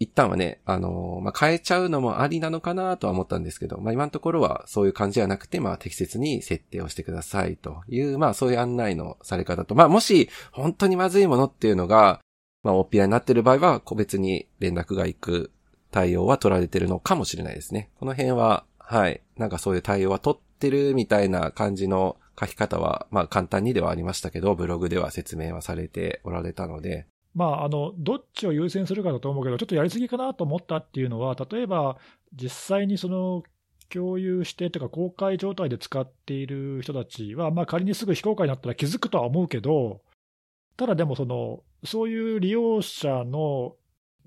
[0.00, 12.20] 一旦はね、あの、まあ、変えちゃうのもありなのかなとは思ったんですけど、まあ、今のところはそういう感じじゃなくて、まあ、適切に設定をしてくださいという、まあ、そういう案内のされ方と、まあ、もし、本当にまずいものっていうのが、
[12.62, 15.50] まあ、おっぴらになってる場合は、個別に連絡が行く
[15.90, 17.90] 対応は取られてるのかもしれないですね。
[17.98, 19.20] この辺は、はい。
[19.36, 31.98] なんかそういう対応は取ってるみたいな感じの書き方は、まあ簡単にではありましたけど、ブログでは説明はされておられたので、まあ、あのどっちを優先するかだと思うけど、ちょっとやりすぎかなと思ったっていうのは、例えば
[32.34, 33.42] 実際にその
[33.88, 40.02] 共有してとか、公開状態で使っている人たちは、まあ、仮にすぐ非公開になったら気づくとは思うけど、
[40.76, 43.76] ただでもその、そういう利用者の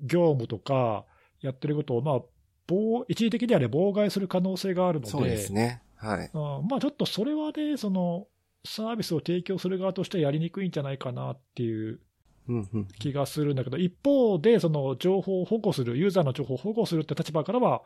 [0.01, 1.05] 業務とか
[1.41, 2.19] やってることを、まあ、
[2.67, 5.81] 妨一時的には、ね、妨害する可能性があるので、そうですね。
[5.95, 6.31] はい。
[6.33, 8.27] うんまあ、ちょっとそれはね、その
[8.65, 11.99] サービスを提供する側としてやりにくいんじゃないかなっていう。
[12.99, 17.83] 気がするんだけど、一方で、その情報を保護する、ユーザーの情報を保護するって立場からは、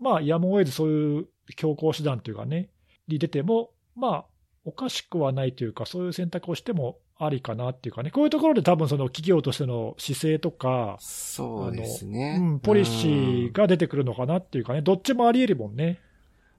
[0.00, 2.70] まあ、やむを得ずそういう強行手段というかね、
[3.08, 4.24] に出ても、まあ、
[4.64, 12.38] おかしくはないというか、そういう選択をしてもありかなっていうかね、こういうところで多分その企業としての姿勢とか、そうですね。
[12.40, 16.00] うん、ポリシーが出てくるのかなっていうかね、どっちもあり得るもんね。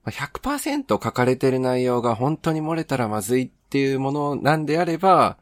[0.04, 5.38] まあ100%書かれてる内容が本当に漏れたらまずいっていうものなんであれば、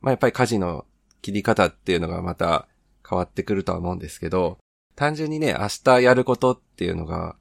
[0.00, 0.84] まあやっぱり舵の
[1.20, 2.66] 切り方っていうのがまた
[3.08, 4.58] 変わってくるとは思うんですけど、
[4.96, 7.36] 単純にね、明日やることっていうのが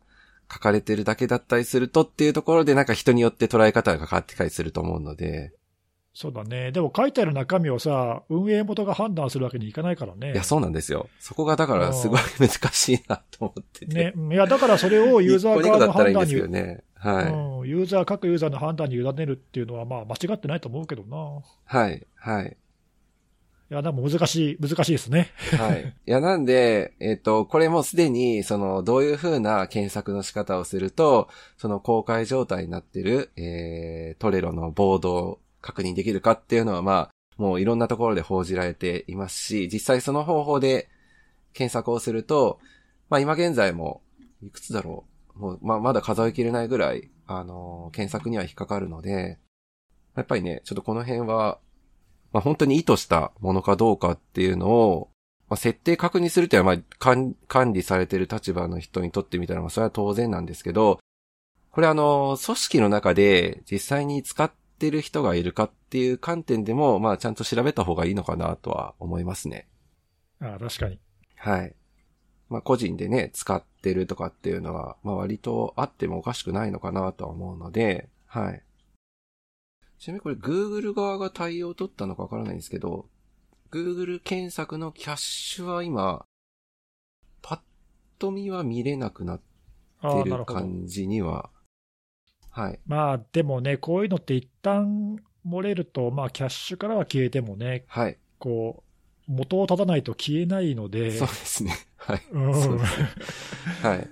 [0.52, 5.54] 書かれてるだけだったりするとっていうところでなんか人によって捉え方が変わってきたりすると思うので、
[6.14, 6.72] そうだね。
[6.72, 10.34] でも書いてある中身をさ、運営元が判断するわけにいかないからね。
[10.34, 11.08] いや、そうなんですよ。
[11.20, 14.12] そこがだからすごい難しいなと思ってて。
[14.12, 16.84] ね、いや、だからそれを ユーザー側の判断にけどね。
[16.96, 17.26] はい。
[17.32, 21.42] うん、ユーザー、各ユーザーの判断に委ねるっていうのは、まあ、間違ってないと思うけどな。
[21.64, 22.06] はい。
[22.16, 22.58] はい。
[23.72, 25.30] いや、でも難しい、難しいですね。
[25.58, 25.94] はい。
[26.08, 40.90] いや、なんで、えっ、と、これもすでに、その、どういう風な検索の仕方をすると、その公開状態になってる、えー、トレロのボードを確認できるかっていうのは、まあ、もういろんなところで報じられていますし、実際その方法で
[41.54, 42.60] 検索をすると、
[43.10, 44.02] まあ今現在も、
[44.42, 45.06] いくつだろ
[45.36, 45.40] う。
[45.40, 49.38] もう、まあまだ数えきれないぐらい、あのー検索には引っかかるので、
[50.16, 51.60] やっぱりね、ちょっとこの辺は、
[52.32, 55.10] まあ本当に意図したものかどうかっていうのを、
[55.50, 61.00] まあ設定確認するっていうのは、まあ管管理されてる立場の人にとってみたら、まあそれは当然なんですけど、
[61.72, 69.68] これあの、組織の中で実際に使ってる人がいるかっていう観点でも、まあちゃんと調べた方がいいのかなとは思いますね。
[70.40, 71.00] ああ、確かに。
[71.36, 71.76] はい。
[72.50, 78.64] まあ個人でね、使ってるとかっていうのは、まあ割とあってもおかしくないのかなとは思うので、はい。
[80.00, 83.08] ちなみにこれ Google 側が対応を取ったのかわからないんですけど、
[83.72, 86.26] Google 検索のキャッシュは今、
[87.42, 87.60] パッ
[88.18, 89.44] と見は見れなくなって
[90.24, 90.46] る。
[90.46, 91.50] 感じには、
[92.50, 92.80] はい。
[92.88, 98.18] まあ、でもね、こういうのって一旦漏れると、まあ、キャッシュからは消えてもね、はい。
[98.40, 98.84] こ
[99.28, 101.76] う、元を立たないと消えないので、そうですね。
[101.98, 102.22] はい。
[102.32, 102.84] うんね
[103.84, 104.10] はい。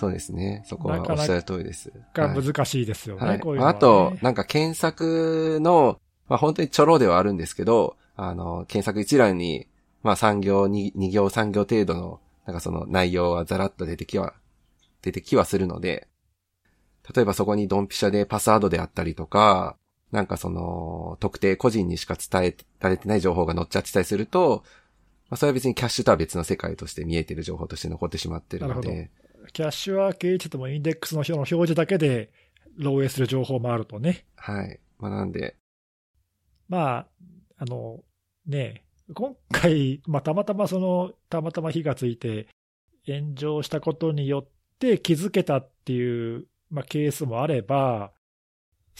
[0.00, 0.62] そうですね。
[0.64, 1.92] そこはおっしゃる通りです。
[2.14, 3.38] がはい難しいですよね、はい。
[3.38, 3.66] こういうね。
[3.66, 9.66] あと、なんか検索の、まあ本当にちょろではあるんですけど、あの、検索一覧に、
[10.02, 14.32] まあ3行、2, 2行、3行程度の、なんかその内容はざらっと出てきは、
[15.02, 16.08] 出てきはするので、
[17.14, 19.76] 例えばそこにドンピシャでパスワードであったりとか、
[20.12, 24.64] なんかその、特定個人にしか伝えられてない情報が載っちゃってたりすると、
[25.28, 29.10] まあそれは別にキャッシュとは別の世界として見えてる情報として残ってしまってるのなるで、
[29.52, 32.30] キャッシュは消えてても、インデックスの表の表示だけで
[32.78, 34.24] 漏洩する情報もあるとね。
[34.36, 34.80] はい。
[34.98, 35.56] まあなんで、
[36.68, 37.06] まあ、
[37.58, 38.00] あの、
[38.46, 42.46] ね、今回、まあ、たまたまその、たまたま火がついて、
[43.06, 44.48] 炎上したことによっ
[44.78, 48.12] て気づけたっていう、まあ、ケースもあれば、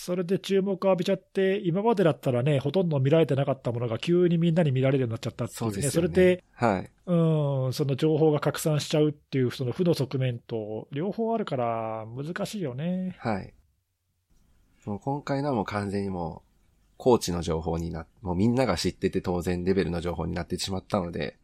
[0.01, 5.91] それで注目を浴びちゃって、今までだったらね、ほとんど見られてなかったものが急にみんなに見られるようになっちゃったっていね、そううですよね。
[5.91, 6.91] それで、はい。
[7.05, 13.15] うん、その情報が拡散しちゃうっていう、その負の側面と、両方あるから難しいよね。
[13.19, 13.53] はい。
[14.87, 16.51] もう今回のはもう完全にもう、
[16.97, 21.37] コーチの情報になっ、もうみんなが知ってて当然レベルの情報になってしまったので、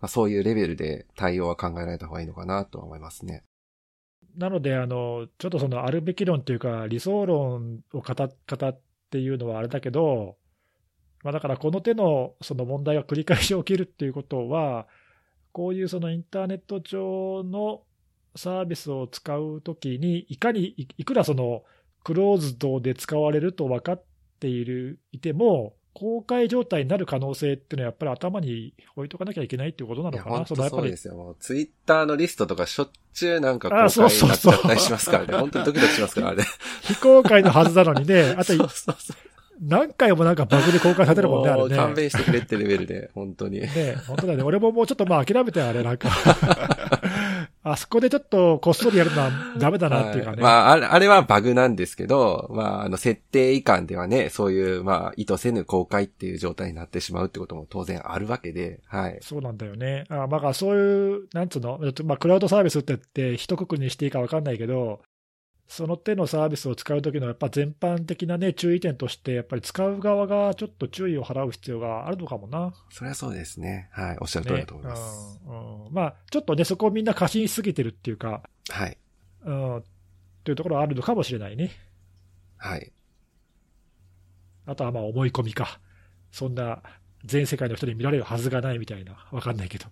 [0.00, 3.42] まあ、そういうレベルで対応は考えられた方がいいのかなとは思いますね。
[4.36, 10.36] なのであの、ちょっとそのあるべき論というか、理想論を語語っていうのはあれだけど、
[11.22, 14.86] まあ、だからこの手のその問題が繰り返し起きるっていうことは、
[15.52, 17.82] こういうそのインターネット上の
[18.36, 21.64] サービスを使うときに、いかにいいくらその
[22.04, 24.04] クローズドで使われると分かっ
[24.38, 31.14] ているいても、公開状態になる可能性っていうのは、やっぱり頭に置いとかなきゃいけないっていうことないのや、かな、本当のやっぱりそうですよ。
[31.14, 35.34] もうツイッターのリストとかしょっちゅうなんか公あ開になっちそうそうそうゃったりしますからね。
[35.36, 36.44] 本当にドキドキしますから、 あれ。
[36.82, 39.16] 非公開のはずなのにね、 あとそうそうそう
[39.62, 41.76] 何回もなんかバグで公開されてるもんね、あれね。
[41.76, 43.60] 勘弁してくれってレベルで、本当に。
[43.60, 44.44] ね本当だよね。
[44.44, 46.08] 俺ももうちょっとまあ諦めてあれ、なんか。
[47.62, 50.36] あそこでちょっとこっそりやるのはダメだなっていうかね。
[50.36, 59.18] はいまあ、あれ、あれはバグなんですけど、まあ、あの、設定以下ではね、そういう、まあ、意図せぬ公開っていう状態になってしまうってことも当然あるわけで、はい。
[59.20, 60.04] そうなんだよね。
[60.08, 65.02] あまあ、そういう、なんつうの、まあ、クラウドサービスって言って、一括りにしていいか分かんないけど、
[65.70, 72.74] その手のサービスを使うときのやっぱ全般的なね、注意点として、やっぱり使う側がちょっと注意を払う必要があるのかもな。
[72.90, 73.88] それはそうですね。
[73.92, 74.16] はい。
[74.20, 75.40] おっしゃる通りねだと思います。
[75.46, 78.98] うんうんまあ、ちょっとね、そこをみんな過信しすぎてるっていうか、はい。
[79.44, 79.82] うん、っ
[80.42, 81.70] ていうところはあるのかもしれないね。
[82.56, 82.90] はい。
[84.66, 85.78] あとはまあ思い込みか。
[86.32, 86.82] そんな
[87.24, 89.24] 全世界の人に見られるはずがないみたいな。
[89.30, 89.86] わかんないけど。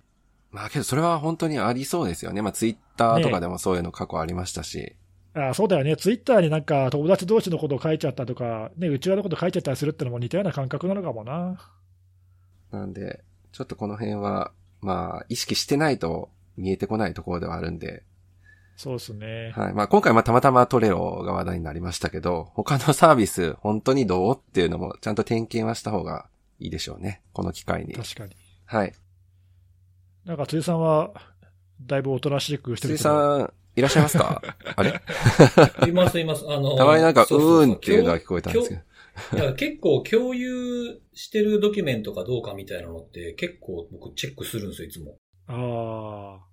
[0.51, 2.43] まあ、けどそれは本当にありそうですよね。
[2.43, 4.97] まあ、ツイッターとかでもそういうの過去ありましたし。
[5.39, 5.97] あそうだよね。
[5.97, 11.59] ツイッターになんか友達同士のことを書いちゃったとか、ね、内輪のこと書いちゃったりするってのも似たような感覚なのかもな。
[12.71, 18.05] なんで、ちょっとこの辺は、まあ、意識してないと見えてこないところではあるんで、
[18.79, 19.53] そうですね。
[19.57, 19.75] はい。
[19.75, 26.29] まあ、今回まあたまたまトレロが話題になりましたけど、他のサービス本当にどうっていうのもちゃんと点検はした方が
[26.61, 27.21] いいでしょうね。
[27.33, 27.95] この機会に。
[27.95, 28.37] 確かに。
[28.67, 28.95] はい。
[30.25, 31.11] なんか辻さんは、
[31.83, 34.43] だいぶおとなしくしてる辻さん、いらっしゃいますか？
[34.77, 35.01] あれ？
[35.87, 36.45] いますいます。
[36.49, 38.75] あの、たまになんか、うーんっていうのは聞こえたんですけ
[39.37, 39.45] ど。
[39.45, 45.17] いや、結構共有してるドキュメントかどうかみたいなのって結構僕チェックするんですよ、いつも。
[45.47, 46.47] ああ、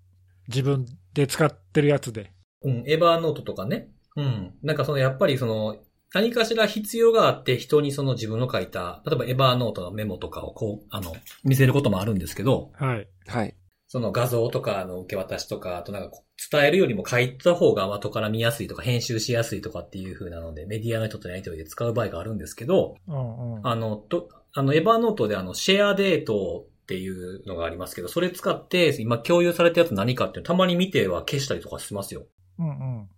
[0.47, 2.31] 自分で使ってるやつで。
[2.63, 3.89] うん、エバーノートとかね。
[4.15, 4.53] うん。
[4.63, 5.77] なんかその、やっぱりその、
[6.13, 11.13] 何かしら必要があって人にその自分の書いた、例えばエバーノートのメモとかをこう、あの、
[11.43, 13.07] 見せることもあるんですけど、はい。
[13.27, 13.55] はい。
[13.87, 16.17] その画像とかの受け渡しとか、あとなんか
[16.51, 23.67] 伝えるよりも書いた方が後から見やすいとか編集しやすいとかっていう風なので、メディアの人とのやり取りで使う場合があるんですけど、うんうん。
[23.67, 32.25] あの、と、あの、エバーノートであの、シェアデートっていうのがありますけど、それ使って今共有されたやつ何かってたまに見ては消したりとかしますよ。
[32.59, 33.09] うんうん。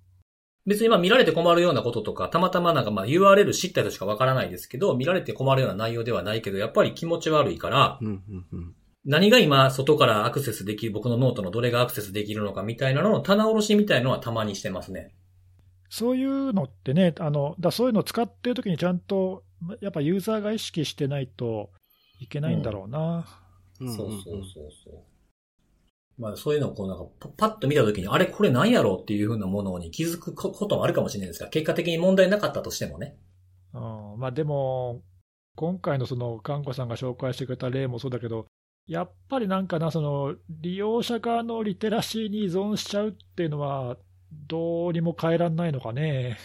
[0.66, 8.76] 別にまあ見られて困るようなこととか、たまたまなんかまあ URL 知ったとしかわからないですけど、見られて困るような内容ではないけど、やっぱり気持ち悪いから、うんうんうん。
[9.08, 15.16] 何が今外からアクセスできる、僕のノートのどれがアクセスできるのかみたいなのの棚卸しみたいのはたまにしてますね。
[15.89, 19.43] そういうのってね、あのだそういうのを使ってるときにちゃんと、
[19.80, 21.70] やっぱユーザーが意識してないと
[22.20, 23.26] いけないんだろうな。
[23.80, 24.43] そうそうそう
[24.84, 26.22] そう。
[26.22, 33.16] まあそういうのをこうなんかパパッと見たときに、あれこれ何やろうっていうふうなものに気づくここともあるかもしれないですが、結果的に問題なかったとしてもね。
[33.74, 35.01] うんまあ、でも、
[35.55, 38.47] 今回のその看護さんが紹介してくれた例もそうだけど、
[38.88, 43.98] やっぱりなんかな、その利用者側のリテラシーに依存しちゃうっていうのは、
[44.32, 46.38] どうにも変えらんないのかね。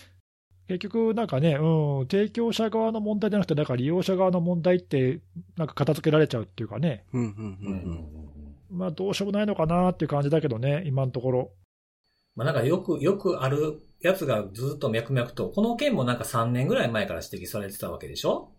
[0.68, 5.20] 結局、なんかね、うん、提供者側の問題じゃなくて、なんか利用者側の問題って、
[5.56, 7.30] なんか片付けられちゃうっていうかね、うんうんう
[7.70, 8.08] ん
[8.70, 11.50] まあ、どうしようもないのかなっていう感じだけどね、今のところ。
[12.34, 18.50] まあなんかよく、よくあるやつがずっと脈々と、この件もなんか3年ぐらい前から指摘されてたわけでしょ？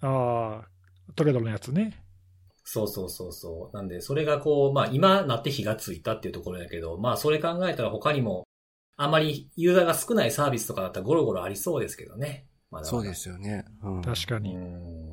[0.00, 2.02] ああ、トレードのやつね。
[2.70, 3.74] そうそうそうそう。
[3.74, 8.46] なんで、それがこう、まあ今なって火がついたっていうところだけど、まあそれ考えたら他にも、
[8.98, 12.46] あまりユーザーが少ないサービスとかだったらゴロゴロありそうですけどね。
[12.70, 13.64] まだまだそうですよね。
[13.82, 14.54] うんう確かに。
[14.54, 15.08] ん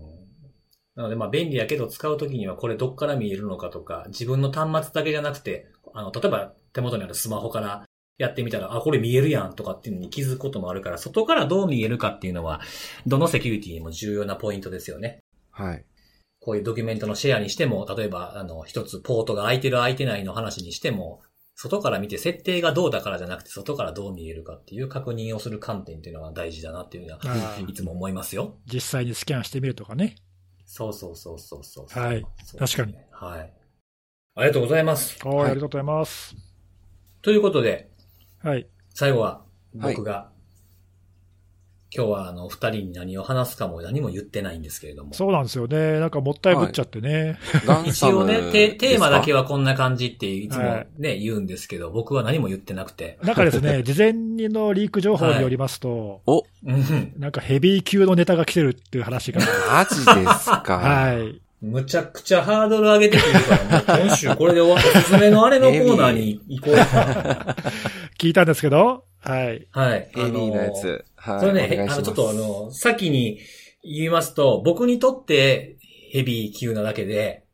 [0.96, 7.86] なのでまあ便利やけど使うときにはこれどっから見えるのかとか、自分の端末だけじゃなくて、あの、例えば手元にあるスマホから
[8.18, 12.60] やってみたら、あ、これ見えるやんとかっていうのに気づくこともあるから、外からどう見えるかっていうのは、
[13.08, 15.20] どのセキュリティにも重要なポイントですよね。
[15.52, 15.86] はい。
[16.46, 21.24] こういうドキュメントのシェアにしても、例えば、あの、一つポートが空いてる空いてないの話にしても、
[21.56, 28.60] 外から見て設定がどうだからじゃなくて、外からどう見えるかっていう確認をする観点っていうのが大事だなっていうのは、いつも思いますよ。
[28.72, 30.18] 実際にスキャンしてみるとかね。
[30.68, 32.00] そうそうそうそうそう。
[32.00, 32.26] はいね
[32.60, 32.96] 確かに。
[33.10, 33.54] はい。
[34.36, 35.18] ありがとうございます。
[35.26, 36.36] はい、はいありがとうございます。
[37.24, 37.90] ということで、
[38.44, 38.70] はい。
[38.94, 39.44] 最後は
[39.74, 40.30] 僕が、
[41.96, 45.14] 今日はあの、二人に何を話すかも何も言ってないんですけれども。
[45.14, 46.00] そうなんですよね。
[46.02, 47.40] なんかもったいぶっちゃってね。
[47.66, 49.44] ガン一応ね、テテーマだけは。
[49.44, 53.18] はこんな感じっていつもはね、言うんですけど、僕は何も言ってなくて。
[53.24, 59.40] なんかですね、 事前にのリーク情報によりますと、お、うんなんかヘビー級のネタが来てるっていう話が。
[59.72, 60.80] マジですか？
[60.80, 61.42] はい。
[61.62, 63.56] むちゃくちゃハードル上げてくるか
[63.88, 65.00] ら、もう今週これで終わった。
[65.00, 67.56] おすすめのあれのコーナーに行こうか
[68.20, 69.68] 聞いたんですけど、はい。
[69.74, 69.82] な。
[69.82, 70.10] はい。
[70.14, 71.06] ヘビーなやあのつ。
[71.26, 71.40] はい。
[71.40, 73.40] それね、あの、ちょっとあの、先に
[73.84, 75.78] 言いますと、僕にとって
[76.12, 77.46] ヘビー級なだけで、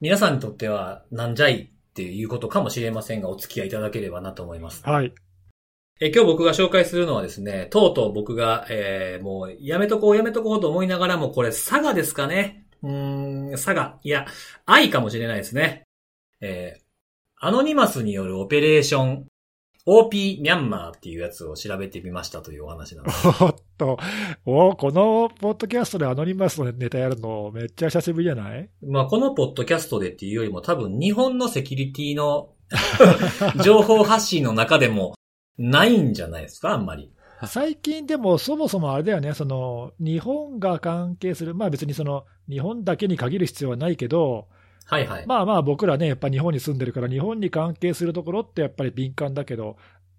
[0.00, 4.82] 皆さんにとってはなんじゃいっていうことかもしれませんが、お付き合いいただければなと思います。
[4.84, 5.12] はい。
[6.00, 13.98] え今日僕が紹介するのはですね、とうとう僕が、えー、もうやめとこうやめとこうと思いながらも、これ佐賀ですかねうーん、佐賀。
[14.02, 14.26] いや、
[14.66, 15.84] 愛かもしれないですね。
[16.40, 16.82] えー、
[17.46, 19.26] アノニマスによるオペレーション、
[19.86, 23.28] OP ミャンマーっていうやつを調べてみましたというお話なんです。
[23.44, 23.98] おっと、
[24.46, 28.70] おこのポッドキャストでアノニマスのネタやるのめっちゃ久しぶりじゃない？
[28.82, 32.50] まあ、このポッドキャストでっていうよりも多分日本のセキュリティの
[33.62, 35.14] 情報発信の中でも
[35.58, 37.10] ないんじゃないですか、あんまり。
[37.46, 44.48] 最近でもそもそもあれだよね、その日本が関係する、まあ別にその日本だけに限る必要はないけど、
[44.86, 45.26] はいはい。
[45.26, 49.76] まあまあ僕らね、やっぱ日本に住んでるから、日本に関係するところってやっぱり敏感だけど、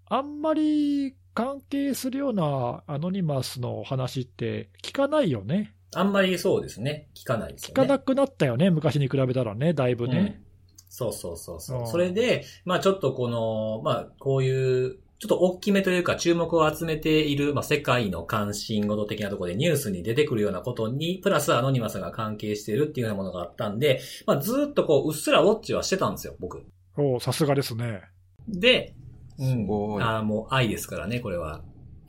[0.08, 5.74] あんまり関係するようなアノニマスの話って聞かないよね。
[5.94, 7.08] あんまりそうですね。
[7.14, 7.72] 聞かないですよね。
[7.72, 10.42] 聞かなくなったよね、昔に比べたらね、だいぶね。
[10.88, 11.82] そうそうそうそうう。
[11.84, 26.64] んそれで、まあちょっとこの、まあこういう、ちょっと大きめというか注目を集めている、まあ世界の関心事的なところでニュースに出てくるようなことに、プラスアノニマスが関係しているっていうようなものがあったんで、まあずっとこう、うっすらウォッチはしてたんですよ、僕。
[26.98, 28.02] おうさすがですね。
[28.48, 28.94] で、
[29.38, 31.62] うんすごいあーもう愛ですからね、これは。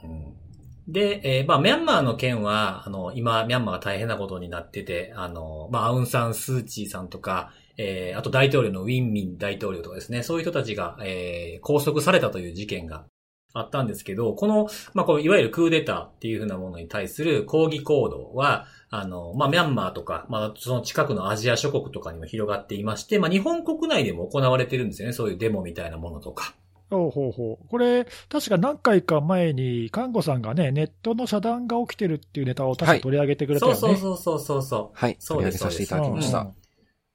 [0.03, 0.37] うん
[0.87, 13.05] で、えーまあ、ミャンマーの件は、あの、今、ミャンマーが大変なことになってて、あの、まあ、アウンサン・スー・チーさんとか、えーあと大統領のウィン・ミン大統領とかですね、そういう人たちが、えー拘束されたという事件が
[13.53, 26.55] あったんですけど、この、まあ、このいわゆるクーデターっていうふうなものに対する抗議行動は、あの、まあ、ミャンマーとか、まあ、その近くのアジア諸国とかにも広がっていまして、まあ、日本国内でも行われてるんですよね、そういうデモみたいなものとか。
[26.89, 27.67] ほうほうほう。
[27.67, 33.97] これ、確か何回か前に、看護さんがね、ネットの遮断が起きてるっていうネタを確か取り上げてくれたよそうね。
[33.97, 34.89] そうそうそうそうそう。
[34.93, 35.17] はい。
[35.19, 36.53] そうです取り上げさせていただきましたうん。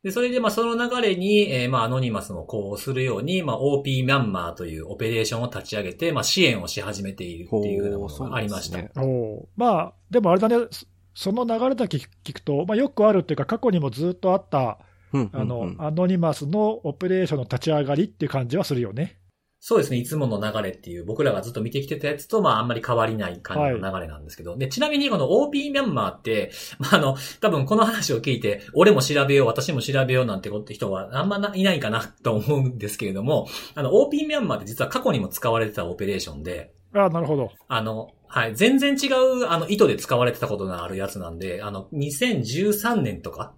[0.02, 8.78] で、それで、まあ、その流れに、えーまあ、アノニマスもこうするように、まあ、OP ミャンマーというオペレーションを立ち上げて、まあ、支援をし始めているっていうようなものがありました。
[8.78, 14.78] ほうそうおうまあ、でもあれだね、そその流れだけ聞くと、まあ、よくあるっていうか、過去にもずっとあった
[15.12, 19.18] うんあの、アノニマスのオペレーションの立ち上がりっていう感じはするよね。
[19.64, 26.50] そうですね、いつもの流れっていう、僕らがずっと見てきてたやつと、まあ、あんまり変わりない感じの流れなんですけど、で、ちなみにこの OP ミャンマーって、
[26.80, 33.46] まあ、あの、多分この話を聞いて、俺も調べよう、私も調べようなんてこと人はあんまないないかなと思うんですけれども、
[33.76, 37.52] あの、OP ミャンマーって実は過去にも使われてたオペレーションで、ああ、なるほど。
[37.68, 43.54] あの、はい、全然違う、あの、意図で使われてたことがあるやつなんで、あの、2013年とか、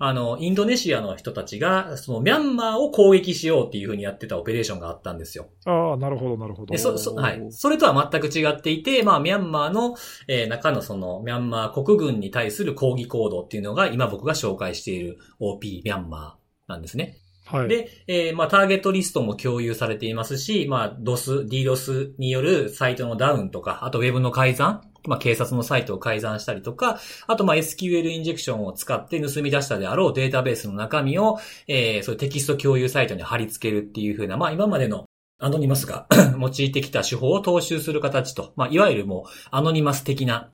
[0.00, 5.48] あの、インドネシアの人たちが、その、ミャンマーを攻撃しようっていう風にやってたオペレーションがあったんですよ。
[5.64, 6.78] ああ、なるほど、なるほどで、。
[6.78, 7.46] そ、そ、はい。
[7.50, 9.96] それとは全く違っていて、まあ、ミャンマーの、
[10.28, 17.16] えー中のその、ミャンマー国軍に対する抗議行動っていうのが、今僕が紹介している OP ミャンマーなんですね。
[17.48, 17.68] はい。
[17.68, 35.06] で、えーまあ、ターゲットリストも共有されていますし、まあ、DOS、DDoS によるサイトのダウンとか、あとウェブの改ざん、まあ、警察のサイトを改ざんしたりとか、あと、まあ、SQL インジェクションを使って盗み出したであろうデータベースの中身を、えー、そういうテキスト共有サイトに貼り付けるっていう風な、まあ、今までの
[35.38, 36.06] アノニマスが
[36.38, 40.50] 用いてきた手法を踏襲する形と、まあ、いわゆるもう、アノニマス的な、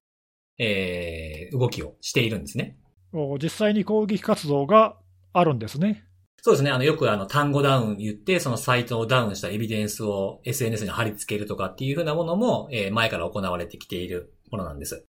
[0.59, 2.77] えー、動きをしているんですね。
[3.13, 4.97] お実際に攻撃活動が
[5.33, 6.05] あるんですね。
[6.45, 6.71] そうですね。
[6.71, 15.07] あの、よくあの、単語ダウン言って、そのサイトをダウンしたエビデンスを SNS に貼り付けるとかっていうふうなものも、えー前から行われてきているものなんです。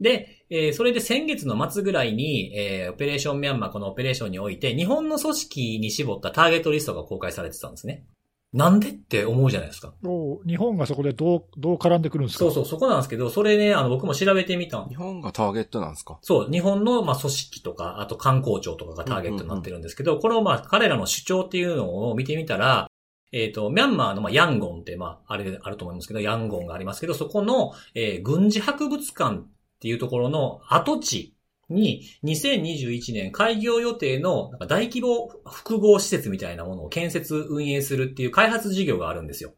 [0.00, 8.06] で、えーそれで先月の末ぐらいに、えーオペレーションミャンマーこのオペレーションにおいて、日本の組織に絞ったターゲットリストが公開されてたんですね。
[8.52, 9.94] なんでって思うじゃないですか。
[10.04, 12.46] お日本がそこでどう、どう絡んでくるんですか？
[12.46, 14.88] そうそう、そこなんですけど、それね、あの、僕も調べてみたん。
[14.88, 16.18] 日本がターゲットなんですか？
[16.22, 22.88] そう、日本の、まあ、組織とか、あと観光庁とかがターゲットになってるんですけど、この、まあ、彼らの主張っていうのを見てみたら、
[23.32, 29.40] えっ、と、ミャンマーの、まあ、ヤンゴンって、まあ、あれであると思いますけど、ヤンゴンがありますけど、そこの、えー軍事博物館っ
[29.80, 31.34] ていうところの跡地
[31.70, 39.54] に、2021年開業予定の、大規模複合施設みたいなものを建設運営するっていう開発事業があるんですよ。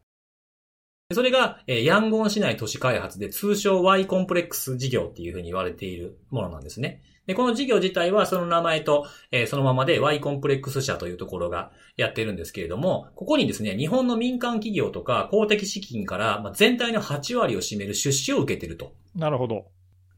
[1.11, 7.03] それが、えヤンゴン市内都市開発で通称 Y コンプレックス事業っていうふうに言われているものなんですね。
[7.25, 18.93] で、この事業自体はその名前と、えーそのままで Y コンプレックス社というところがやってるんですけれども、ここにですね、日本の民間企業とか公的資金から、ま、全体の8割を占める出資を受けてると。
[19.15, 19.67] なるほど。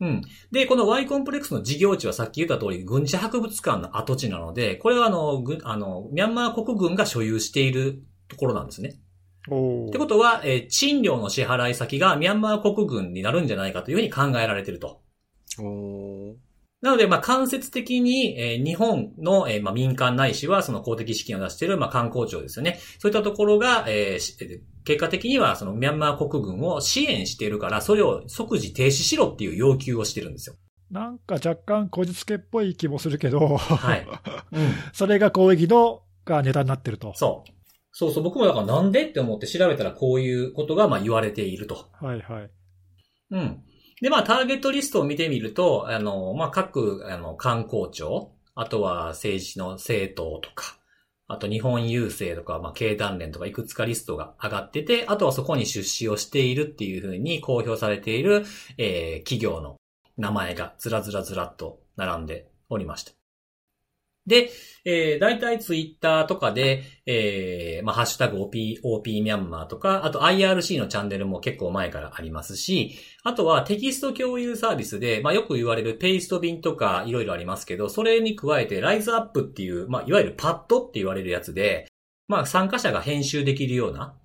[0.02, 0.22] うん。
[0.52, 9.00] で、この Y コンプレックスの事業地はさっき言った通り、軍事博物館の跡地なので、これはあの、ぐあの、ミャンマー国軍が所有しているところなんですね。
[9.50, 15.02] おってことは、えー賃料の支払い先がミャンマー国軍になるんじゃないかというふうに考えられていると。
[15.60, 16.45] おー
[16.86, 22.80] なので、まあ、間接的に、えー日本の、えーまあ、民間ないしは、その公的資金を出している、まあ、観光庁ですよね。
[23.00, 24.20] そういったところが、え
[24.84, 30.58] 結果的には、そのミャンマー国軍を支援しているから、それを即時停止しろっていう要求をしてるんですよ。
[30.92, 34.06] なんか若干こじつけっぽい気もするけど、はい。
[34.54, 34.68] うん。
[34.94, 37.14] それが攻撃のがネタになってると。
[37.16, 37.52] そう。
[37.94, 41.88] そうそう、僕もだからなんでって思って調べたらこういうことがまあ言われていると。
[42.00, 42.50] はいはい。
[43.32, 43.64] うん。
[44.02, 50.78] で、まあ、ターゲットリストを見てみると、あの、まあ、各、あの、観光庁、あとは政治の政党とか、
[51.28, 58.46] あと日本郵政とか、まあ、経団連とかいくつかリストが上がってて、あとはそこに出資をしているっていうふうに公表されている、
[58.78, 59.78] えー企業の
[60.18, 63.25] 名前がずらずらずらっと並んでおりました。
[64.28, 64.50] で、
[64.86, 81.88] えー、大体ツイッターとかで、えー、まあ、ハッシュタグ OP、OP ミャンマーとか、あと IRC のチャンネルも結構前からありますし、あとはテキスト共有サービスで、まあ、よく言われるペースト便とかいろいろありますけど、それに加えてライズアップっていう、まあ、いわゆるパッドって言われるやつで、
[82.28, 84.16] まあ、参加者が編集できるような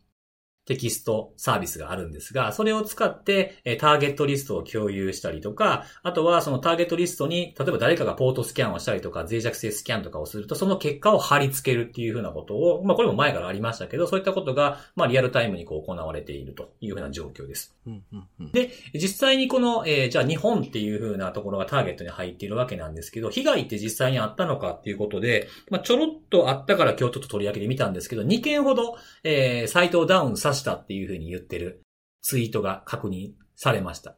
[0.71, 17.75] テキストサービスがあるんですが、それを使って、えーターゲットリストを共有したりとか、あとはそのターゲットリストに、例えば誰かがポートスキャンをしたりとか、脆弱性スキャンとかをすると、その結果を貼り付けるっていうふうなことを、まあこれも前からありましたけど、そういったことが、まあリアルタイムにこう行われているというふうな状況です。
[17.87, 31.83] うんうんうんで、実際にこの、えーじゃあ日本っていう風なところがターゲットに入っているわけなんですけど、被害って実際にあったのかっていうことで、まあ、ちょろっとあったから今日ちょっと取り上げてみたんですけど、2件ほど、えーサイトをダウンさせしたっていう風に言ってる
[32.23, 34.15] ツイートが確認されました。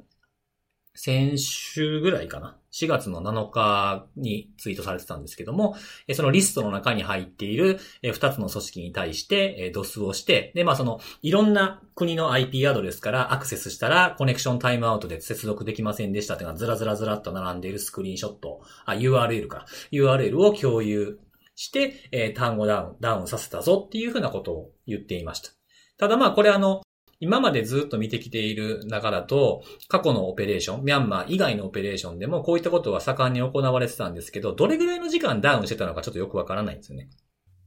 [0.94, 5.74] 先週ぐらいかな ?4 月の7日にツイートされてたんですけども、
[6.12, 19.64] そのリストの中に入っている2つの組織に対してえー DOS をして、で、まあその、いろんな国の IP アドレスからアクセスしたら、コネクションタイムアウトで接続できませんでしたっていうのがずらずらずらっと並んでいるスクリーンショット、あ、URL か。
[19.92, 21.18] URL を共有
[21.54, 25.61] して、単語ダウン、ダウンさせたぞっていうふうなことを言っていました。
[26.02, 26.82] ただまあこれあの、
[27.20, 37.08] 今までずっと見てきている中だと、過去のオペレーション、ミャンマー以外のオペレーションでもこういったことは盛んに行われてたんですけど、どれぐらいの時間ダウンしてたのかちょっとよくわからないんですよね。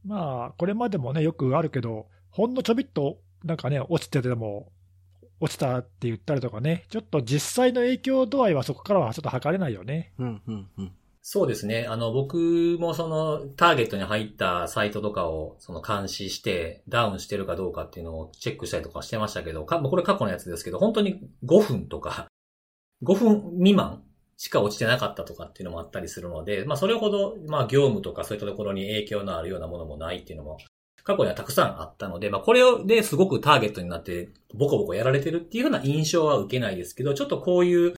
[0.03, 4.73] まあ、これまでもね、よくあるけど、ほんのちょびっと、なんかね、落ちてても、
[5.39, 10.11] 落ちたって言ったりとかね、ちょっと実際の影響度合いはそこからはちょっと測れないよね。
[10.19, 10.91] うん、うん、うん。
[11.27, 11.87] そうですね。
[11.89, 22.27] あの、僕もそのターゲットに入ったサイトとかをその監視してダウンしてるかどうかっていうのをチェックしたりとかしてましたけど、かこれ過去のやつですけど、本当に5分とか、
[23.01, 24.03] 5分未満
[24.37, 30.59] しか落ちてなかったとかっていうのもあったりするので、まあそれほど、まあ業務とかそういったところに影響のあるようなものもないっていうのも
[31.03, 37.95] 過去にはたくさんあったので、まあこれですごくターゲットになってボコボコやられてるっていうような印象は受けないですけど、ちょっとこういう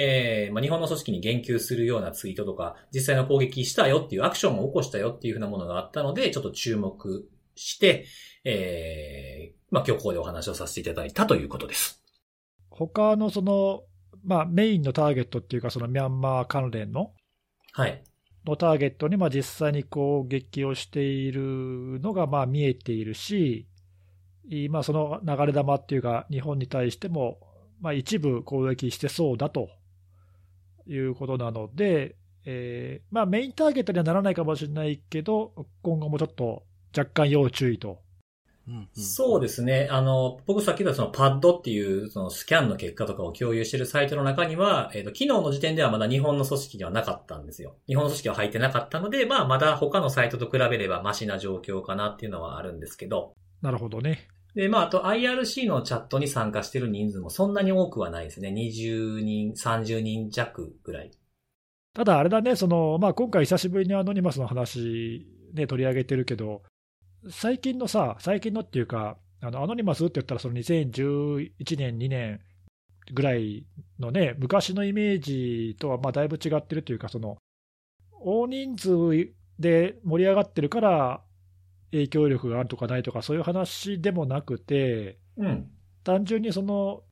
[0.00, 8.06] えーまあ、日本の組織に言及するようなツイートとか、実際の攻撃したよっていうアクションを起こしたよっていうふうなものがあったので、ちょっと注目して、
[8.44, 12.00] えーまあ、今日ここでお話をさせていただいたということです。
[12.70, 13.82] 他のその、
[14.22, 17.10] まあ、メインのターゲットっていうか、そのミャンマー関連の
[17.72, 18.00] はい。
[18.46, 23.66] のターゲットにまあ実際に攻撃をしているのがまあ見えているし、
[24.48, 27.40] 今、その流れ弾っていうか、日本に対しても、
[27.80, 29.70] まあ、一部攻撃してそうだと
[30.88, 36.62] いうことなので、えーまあ、メインターゲットにはならないかもしれないけど、今後もちょっと
[36.96, 38.00] 若干要注意と。
[38.66, 39.88] うんうんそうですね。
[39.90, 47.76] あの、僕さっき言ったそのパッドっていうそのスキャンの結果とかを共有しているサイトの中には、えっ、と、昨日の時点ではまだ日本の組織ではなかったんですよ。
[47.86, 53.32] 日本の組織は入ってなかったので、まあまだ他のサイトと比べればマシな状況かなっていうのはあるんですけど、
[53.62, 54.28] なるほどね。
[54.58, 58.48] で、まあ、あと IRC のチャットに参加してる人数もそんなに多くはないですね。
[58.48, 61.12] 20人、30人弱ぐらい。
[61.94, 66.62] ただあれだね、そのまあ、今回久しぶりにアノニマスの話、ね、取り上げてるけど、
[67.30, 72.40] 最近のさ、最近のっていうか、あのアノニマスって言ったら、その2011年、2年
[73.14, 73.64] ぐらい
[74.00, 77.36] のね、昔のイメージとはまあだいぶ違ってるというか、その
[78.10, 78.90] 大人数
[79.60, 81.20] で盛り上がってるから、
[81.90, 85.70] 影響力があるとかないとか、そういう話でもなくて、うん。
[86.04, 87.02] 単純にその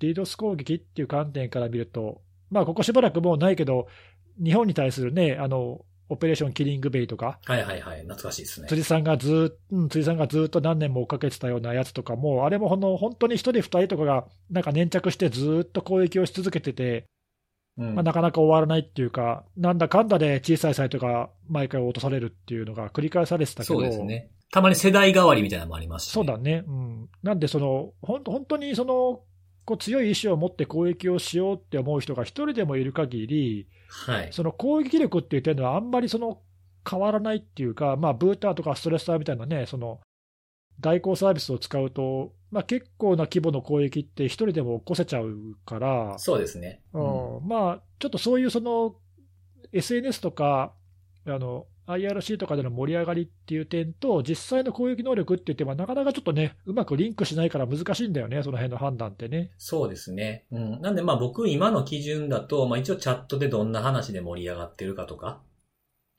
[0.00, 3.86] リードス攻撃っていう観点から見ると、まあ、ここしばらくもうないけど、
[4.42, 8.00] 日本に対するね、あのオペレーションキリングベイとか、はいはいはい。
[8.02, 8.68] 懐かしいですね。
[8.68, 17.06] 辻さんがずーっうん、辻さんがずっと何年も追っかけてたようなやつとかも、あれもほんの本当に1人、2人とかがなんか粘着してずーっと攻撃をし続けてて、
[17.78, 24.30] うんまあ、なかなか終わらないっていうか、なんだかんだで小さいサイトが毎回落とされるっていうのが繰り返されてたけど、そうですね。
[24.50, 29.22] たまに世代代わりみたいなのもありますし、そうだね、うん、なんでその、ほん本当にその
[29.64, 34.28] こう強い意志を持って攻撃をしようって思う人が一人でもいる限り、はい。
[34.32, 36.40] その攻撃力っていう点ではあんまりその
[36.88, 40.00] 変わらないっていうか、まあ、ブーターとかストレッサーみたいなね、その
[40.80, 46.82] 代行サービスを使うと、まあ、結構な規模の攻撃って一人でも起こせちゃうから、そうですね。
[46.92, 46.98] う
[47.42, 48.94] んまあ、ちょっとそういうその
[49.72, 50.74] SNS とか
[51.26, 59.50] あの IRC とかでの盛り上がりっていう点と、実際の攻撃能力っていう点は、なかなかちょっとね、うまくリンクしないから難しいんだよね、その辺の判断ってね。
[59.58, 60.44] そうですね。
[60.52, 60.80] うん。
[60.80, 65.40] なんでまあ僕今の基準だと、まあ一応チャットでどんな話で盛り上がってるかとか、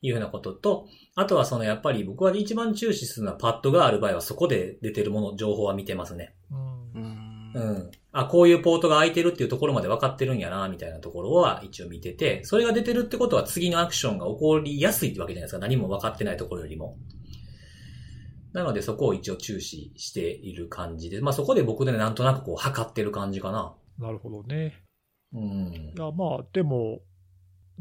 [0.04, 6.36] いうふうなことと、あとはそのやっぱり僕は一番注視するのはパッドがある場合はそこで出てるもの、情報は見てますね。
[6.52, 6.56] う
[7.00, 7.24] んうん
[7.56, 7.92] うん。
[8.12, 15.60] あ、こういうポートが空いてるっていうところまで分かってるんやな、みたいなところは一応見てて、それが出てるってことは次のアクションが起こりやすいってわけじゃないですか。
[15.60, 16.98] 何も分かってないところよりも。
[18.52, 23.74] なのでそこを一応注視している感じで、まあそこで僕でなんとなくこう測ってる感じかな。
[23.98, 24.84] なるほどね。
[25.34, 26.00] うんい。
[26.00, 27.00] やまあ、でも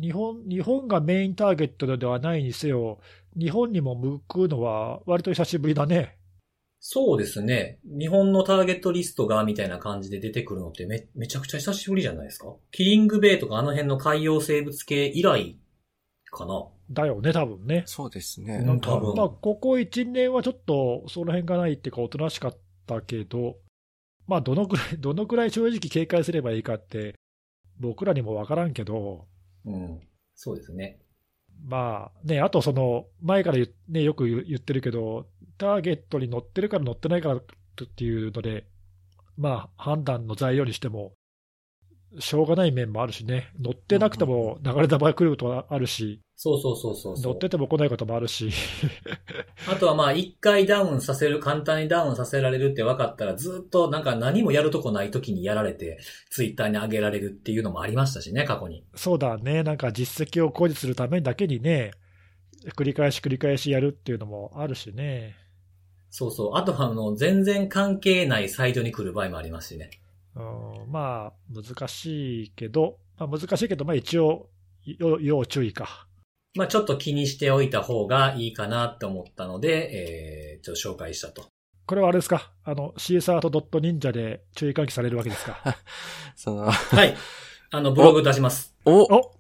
[0.03, 2.99] 日本、日本がメインターゲットではないにせよ、
[3.39, 6.19] 日本にも向くのは割と久しぶりだね。
[6.81, 7.79] そうですね。
[7.85, 12.53] 日本のターゲットリストがみたいな感じで出てくるのってめ、めちゃくちゃ久しぶりじゃないですか？
[12.73, 15.57] キリングベイとかあの辺の海洋生物系以来
[16.33, 16.67] かな。
[16.91, 17.85] だよね、多分ね。
[17.87, 18.57] そうですね。
[18.67, 23.59] うん多分まあ、ここ1、2年はちょっとその辺がないっていうか、おとなしかったけど、
[24.27, 27.15] まあ、どのくらい、どのくらい正直警戒すればいいかって、
[27.79, 29.27] 僕らにも分からんけど、
[29.65, 30.01] うん。
[30.35, 31.01] そうですね。
[31.65, 33.59] まあね、あとその、前から,、
[33.89, 37.43] ね、よく言言ってるけど、ターゲットに乗ってるから乗ってないからっ
[37.97, 38.67] ていうので、
[39.37, 41.15] まあ、判断の材料にしても、
[42.19, 47.33] しょうがない面もあるしね、乗ってなくても流れ弾が来ることはあるし、そうそうそうそうそう。
[47.33, 48.51] 乗ってても来ないこともあるし、
[49.71, 56.01] あとはまあ一回ダウンさせる、簡単にダウンさせられるって分かったらずっとなんか何もやるとこない時にやられて、
[56.31, 58.85] ツイッターに上げられるっていうのもありましたしね、過去に。
[58.95, 61.93] そうだね、なんか実績を誇示するためだけにね、
[62.77, 65.37] 繰り返し繰り返しやるっていうのもあるしね。
[66.11, 66.57] そうそう。
[66.57, 70.02] あとは、あの、全然関係ないサイトに来る場合もありますしね。
[70.35, 70.41] う
[70.89, 74.49] んまあ、難しいけど、まあ、難しいけど、まあ一応、
[74.85, 76.07] 要要注意か。
[76.55, 81.47] まあちょっと気にしておいた方がいいかなって思ったので、えー、ちょっと紹介したと。
[81.87, 82.53] これはあれですか？
[82.65, 85.77] あの、シーサート .ninja で注意喚起されるわけですか？
[86.37, 87.15] その、はい。
[87.71, 88.75] あの、ブログ出します。
[88.85, 89.35] おお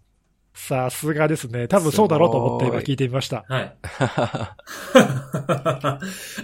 [0.55, 1.67] さすがですね。
[1.67, 3.45] 多分そうだろうと思って今聞いてみました。
[3.49, 3.77] はい。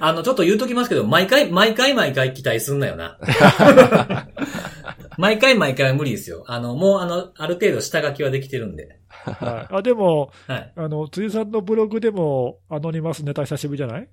[0.00, 3.18] あの、ちょっと言うときますけど、毎回、毎回毎回期待すんなよな。
[5.18, 6.44] 毎回毎回は無理ですよ。
[6.46, 8.98] あの、もうあの、ある程度下書きはできてるんで。
[9.08, 10.72] はい、あでも、はい。
[10.76, 14.08] あの、辻さんのブログでもアノニマスネタ久しぶりじゃない？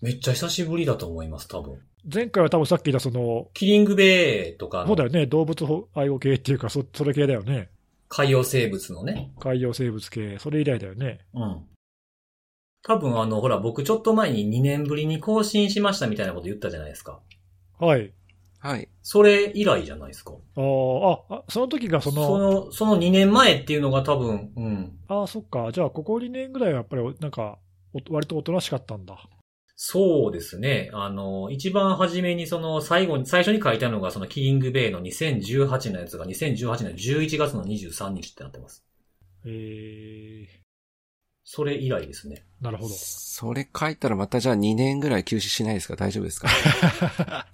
[0.00, 1.78] めっちゃ久しぶりだと思います、多分。
[2.12, 7.68] 前回は多分さっき言ったその、キリングベイとかのそうだよね、動物愛護系っていうか、そ、それ系だよね。
[8.08, 9.32] 海洋生物のね。
[9.40, 11.20] 海洋生物系、それ以来だよね。
[11.34, 11.62] うん。
[12.82, 17.20] 多分あの、ほら、僕ちょっと前に2年ぶりに更新しましたみたいなこと言ったじゃないですか。
[17.78, 18.12] はい。
[18.58, 18.88] はい。
[19.02, 20.32] それ以来じゃないですか。
[20.56, 24.98] あーあ、あ、その時がその、その、その2年前っていうのが多分、うん。
[25.08, 25.70] ああ、そっか。
[25.72, 27.58] じゃあ、ここ2年ぐらいはやっぱり、なんか、
[27.94, 29.18] お割とおとなしかったんだ。
[29.76, 30.90] そうですね。
[30.92, 38.84] あの、一番初めにその最後に、最初に書いたのがそのキリングベイの2018のやつが2018年11月の23日ってなってます。
[39.46, 40.46] え
[41.46, 42.44] それ以来ですね。
[42.62, 42.94] ー、なるほど。
[42.94, 45.96] それ書いたらまたじゃあ2年ぐらい休止しないですか？
[45.96, 46.48] 大丈夫ですか？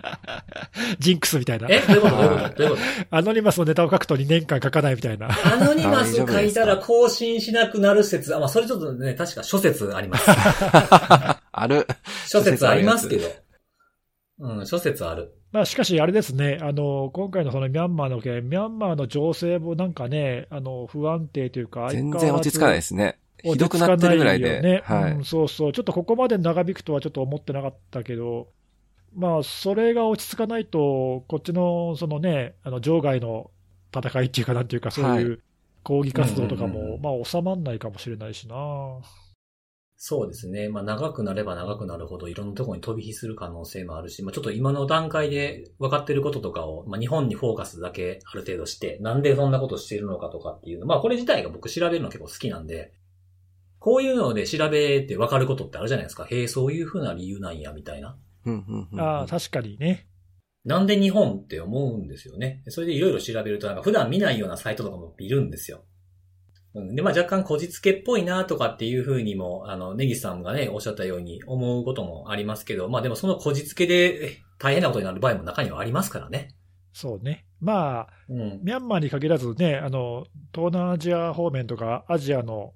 [1.00, 1.66] ジンクスみたいな。
[1.68, 2.16] えどういうこと？
[2.16, 2.56] どういうこと？
[2.56, 5.34] どういうこアノニマスのネタを書くと2年間書かないみたいな。
[5.34, 10.30] と アノニマス書いたら更新しなくなる説、あ、まあそれちょっとね、確か諸説あります。
[11.60, 11.86] ある。
[12.26, 13.28] 諸説ありますけど。
[14.40, 15.34] うん、諸説ある。
[15.52, 23.18] まあ、しかし、あれですね、あの、今回のそのミャンマーの件、ミャンマーの情勢もなんかね、あの、不安定というか、全然落ち着かないですね。
[23.42, 24.56] ひどくなってるぐらいで。
[24.56, 25.24] よねはいうん。
[25.24, 25.72] そうそう。
[25.72, 28.48] ちょっとここまで長引くとはちょっと思ってなかったけど、
[29.14, 33.50] まあ、それが落ち着かないと、こっちの、そのね、あの、場外の
[33.94, 35.42] 戦いっていうかなんていうか、そういう
[35.82, 38.54] 抗議活動とかも、まあ、収まんないかもしれないしな。
[40.02, 40.70] そうですね。
[40.70, 52.94] まあ長くなれば長くなるほどいろんなところに飛び火する可能性もあるし、まあちょっと今の段階で分かってることとかを、まあ日本にフォーカスだけある程度して、なんでそんなことしているのかとかっていうの、まあこれ自体が僕調べるの結構好きなんで、
[53.78, 56.24] こういうので調べて分かることってあるじゃないですか。
[56.24, 58.16] へえ、そういう風な理由なんや、みたいな。
[58.46, 60.06] うんうんうんああ、確かにね。
[60.64, 62.62] なんで日本って思うんですよね。
[62.68, 65.84] それでいろいろ調べると、なんか普段見ないようなサイトとかも見るんですよ。
[66.74, 76.54] うん、で、まあ若干こじつけっぽいなとかっていう風にも、あの、ネギさんがね、おっしゃったように思うこともありますけど、まあでもそのこじつけでえ大変なことになる場合も中にはありますからね。
[76.92, 77.46] そうね。
[77.60, 78.60] まあ、うん。
[78.62, 82.74] ミャンマーに限らずね、あの、東南アジア方面とか、アジアの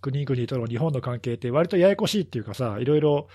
[0.00, 3.28] 国々との日本の関係って、割とややこしいっていうかさ、いろいろ、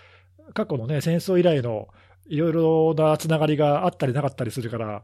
[0.53, 1.87] 過去のね、戦争以来の
[2.27, 5.03] いろいろなつながりがあったりなかったりするから、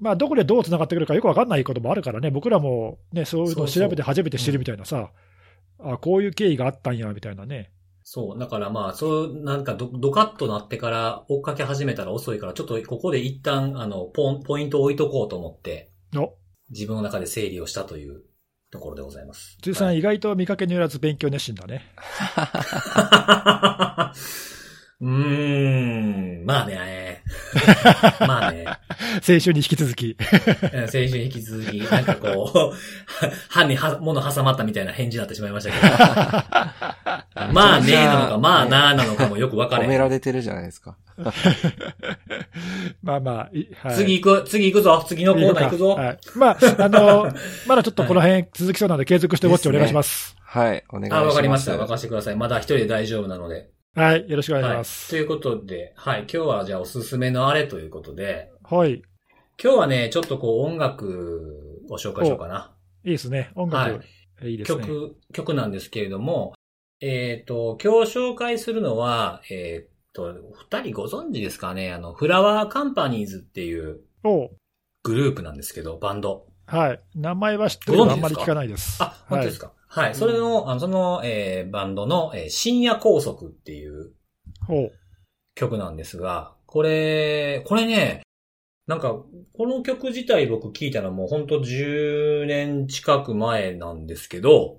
[0.00, 5.10] まあ、どこでどうつながってくるかよくわかんないこともあるからね、僕らもね、そういうのを調べて初めて知るみたいなさ、
[5.80, 7.72] あこういう経緯があったんや、みたいなね。
[8.02, 8.38] そう。
[8.38, 16.34] だからまあ、そう、なんかドドカッとなってから追っかけ始めたら遅いから、ちょっとここで一旦、あの、ポン、ポイントを置いとこうと思って、お
[16.70, 18.22] 自分の中で整理をしたという
[18.70, 19.58] ところでございます。
[19.62, 21.82] 辻さん、はい意外と見かけによらず勉強熱心だね。
[25.00, 27.22] うーん、まあね。
[28.26, 28.66] まあね。
[29.22, 30.16] 先週に引き続き。
[30.72, 32.76] うん先週に引き続き、なんかこう、
[33.48, 37.52] 歯には物挟まったみたいな返事になってしまいましたけど。
[37.52, 40.08] まあねなのか、まあななのかもよく分かれ褒めら。
[40.08, 40.96] れてるじゃないですか。
[43.02, 45.90] まあまあ、いはい、次行く、次行くぞ、次のコーナー行くぞ。
[45.90, 46.18] はい。
[46.34, 47.32] まあ、あの、
[47.66, 50.36] まだちょっとこの辺続きそうなので継続してウォッチお願いします。
[50.42, 51.20] はい、お願いします。
[51.20, 51.76] あ、わかりました。
[51.76, 52.36] 任せてください。
[52.36, 53.77] まだ一人で大丈夫なので。
[53.98, 54.30] はい。
[54.30, 54.76] よろしくお願いしはい。
[54.76, 55.10] ます。
[55.10, 56.20] ということで、はい。
[56.20, 59.02] 今日はじゃあおすすめのあれということで、はい。
[59.60, 62.72] 今日はね、ちょっとこう音楽を紹介しようかな。
[63.04, 63.50] いいですね。
[63.56, 64.04] 音楽、は
[64.44, 64.86] いい、いですね。
[64.86, 66.54] 曲、曲なんですけれども、
[67.00, 70.32] えっ、と、今日紹介するのは、えっ、と、
[70.70, 71.92] 二人ご存知ですかね？
[71.92, 74.50] あの、フラワーカンパニーズっていうお
[75.02, 76.46] グループなんですけど、バンド。
[76.66, 77.00] はい。
[77.16, 79.02] 名前は知ってるけど、あんまり聞かないです。
[79.02, 79.66] あ、本当ですか？
[79.66, 79.72] は
[80.10, 80.14] い。
[80.14, 84.12] それの、あのその、えーバンドの、えー深夜拘束っていう
[84.66, 84.92] ほう。
[85.54, 88.22] 曲なんですが、これ、これね、
[88.86, 89.16] なんか、
[89.54, 94.78] この曲自体僕聞いたのもうほんと10年近く前なんですけど、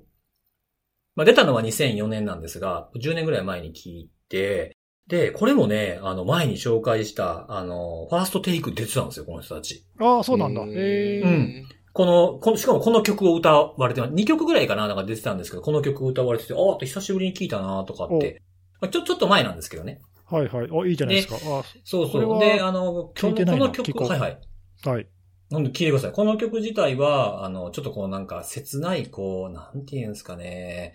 [1.15, 4.75] まあ出たのは2004年なんですが、10年ぐらい前に聞いて、
[5.07, 9.83] で、これもね、あの前に紹介した、あの、ファーストテイク出てたんですよ、この人たち。
[9.99, 10.61] ああ、そうなんだ。
[10.61, 14.13] へえうんこの、この、しかもこの曲を歌われてます。
[14.13, 18.41] 2曲ぐらいかななんか出てたんですけど、この曲歌われてて、ああ、久しぶりに聞いたなとかって。
[18.79, 19.99] まあちょ、ちょっと前なんですけどね。
[20.25, 20.67] はいはい。
[20.71, 21.35] お、いいじゃないですか。
[21.35, 22.39] あそうそう。
[22.39, 24.39] で、あの、このこの曲、はいはい。
[24.85, 25.07] はい。
[25.49, 26.11] なんで聞いてください。
[26.11, 30.93] この曲自体は、あの、ちょっとこうなんか切ない、こう、なんていうんですかね。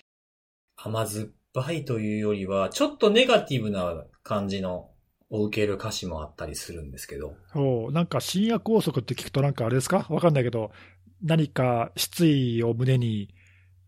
[0.77, 4.91] 甘酸っぱいというよりは、ちょっとネガティブな感じの、
[5.35, 7.35] を受ける歌詞もあったりするんですけど。
[7.55, 10.07] おなんか深夜拘束って聞くとなんかあれですか？
[10.09, 10.71] わかんないけど、
[11.23, 13.29] 何か失意を胸に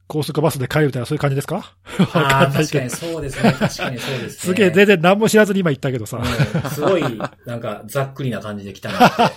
[0.09, 1.57] 高速バスで帰るみたいなそういう感じですか？
[1.57, 2.91] わあかあ、確かに。
[2.91, 3.53] そうですね。
[3.53, 4.29] 確かにそうですね。
[4.31, 6.19] すげえ、全然何も知らずに今言ったけどさ。
[6.19, 7.03] うんすごい、
[7.47, 9.35] なんか、ざっくりな感じで来たなって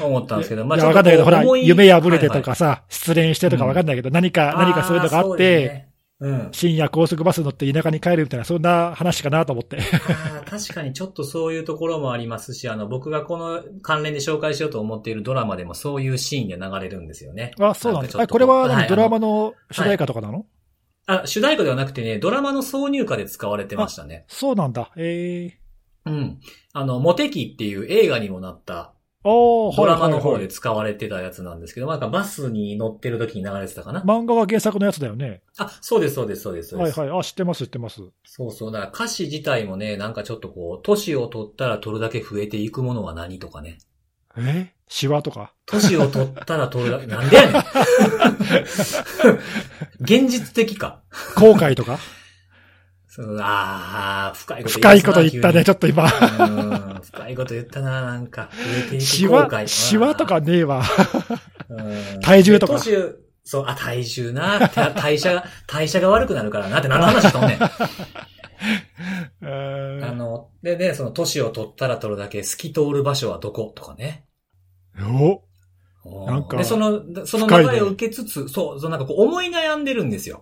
[0.04, 5.91] 思ったんですけど、まいや、わかんないけど、ほら、夢破れてとはいかさ、失恋してとかわかんないけど、何か、はい何かそういうのがあっーて、、そ
[6.52, 9.78] 深夜高速バス乗って田舎に帰るみたいな、そんな話かなと思って。
[10.48, 17.52] 確かにちょっとそういうところもありますし、あの、僕がこの関連で紹介しようと思っているドラマでもそういうシーンで流れるんですよね。
[17.58, 18.26] あ、そうなんですか？
[18.26, 20.46] これははい何ドラマの主題歌とかなの？
[21.06, 24.24] あ、主題歌ではなくてね、ドラマの挿入歌で使われてましたね。
[24.28, 24.92] そうなんだ。
[24.96, 25.58] ええ
[26.04, 26.40] うん。
[26.72, 28.91] あの、モテキっていう映画にもなった
[29.24, 34.00] ドラマの方で使われてたやつなんですけど、なんかバスに乗ってる時に流れてたかな。
[34.00, 35.42] 漫画が原作のやつだよね。
[35.58, 36.70] あ、そうです、そうです、そうです。
[36.70, 37.20] そうですはいはい。
[37.20, 38.00] あ、知ってます、知ってます。
[38.24, 38.72] そうそう。
[38.72, 43.78] だから歌詞自体もね、なんかちょっとこう、年を取ったら取るだけ増えていくものは何とかね。
[44.36, 44.72] え？
[44.88, 45.52] シワとか？
[45.66, 47.62] 年を取ったら取るだけ、なんでやねん。
[50.00, 51.02] 現実的か。
[51.36, 51.98] 後悔とか？
[53.14, 56.10] そうああ、深いこと深いこと言ったね、ちょっっと今。
[56.10, 56.16] と。
[57.04, 58.48] 深いこと言ったな、なんか。
[58.50, 60.82] 増えていくシワ、後悔シワとかねえわ。
[61.68, 62.78] うん体重とか
[63.44, 64.66] そう、あ、体重な。
[64.70, 67.58] た 代謝が、代謝が悪くなるからなって何の話しとんねん。
[69.42, 69.44] え
[70.00, 74.24] ーあの、でね、その年を取ったら取るだけ透き通る場所はどことかね。
[76.02, 80.40] おなんかで、その、その流れを受けつつ、そう、そうなんかこう思い悩んでるんですよ。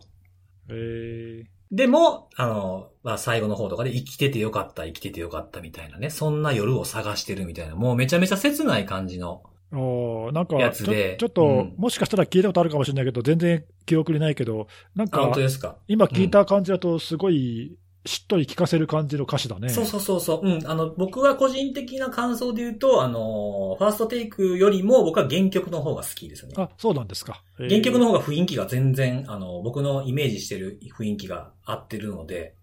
[0.68, 1.42] え
[1.72, 6.10] でも、あの、まあ、最後の方とかで生きててよかった、生きててよかったみたいなね。
[6.10, 7.76] そんな夜を探してるみたいな。
[7.76, 9.42] もうめちゃめちゃ切ない感じの。
[9.72, 14.66] ー、おーなんかやちょ、ちょっと、うんもしかしたら聞いたことあるかもしれないけど、全然記憶にないけど、
[14.96, 15.76] なんあ、本か当、ですか？
[15.86, 19.68] 今聞いた感じだと、すごい、しっとり聞かせる感じの歌詞だね。
[19.68, 20.46] そうそうそうそう。
[20.46, 20.66] うん。
[20.66, 26.54] あの、僕は個人的な感想で言うと、あの、ファーストテイクよりも僕は原曲の方が好きですね。
[26.56, 27.42] あ、そうなんですか。
[27.58, 32.56] えー原曲の方が雰囲気が全然、あの、僕のイメージしてる雰囲気が合ってるので、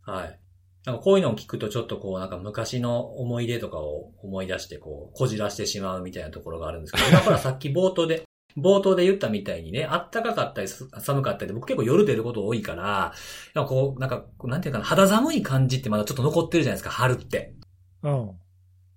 [0.00, 0.40] はい。
[0.84, 8.24] なんかこういうのを聞くとちょっとこうなんか昔の思い出とかを思い出してこう、こじらしてしまうみたいなところがあるんですけど、今ほらさっき冒頭で、
[8.56, 13.12] 冒頭で言ったみたいにね、あったかかったりす寒かったりで僕結構夜出ること多いから、
[13.54, 17.54] なんかこう、なんか、なんていうかな、肌寒い感じってまだちょっと残ってるじゃないですか、春って。
[18.02, 18.30] うん。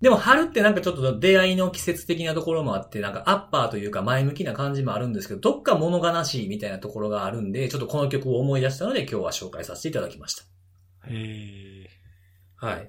[0.01, 10.43] でも春ってなんかちょっと出会いの季節的なところもあって、なんかアッパーというか前向きな感じもあるんですけど、どっか物悲しいみたいなところがあるんで、ちょっとこの曲を思い出したので今日は紹介させていただきました。
[11.07, 11.87] え
[12.57, 12.87] はい。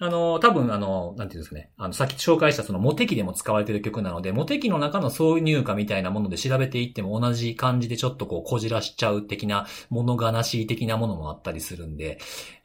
[0.00, 1.72] あの、多分あの、なんていうんですかね。
[1.76, 12.18] あの、さっき紹介したそのモテキでも使われてる曲なので、モテキの中の挿入歌みたいなもので調べていっても同じ感じでちょっとこうこじらしちゃう的な、物悲しい的なものもあったりするんで、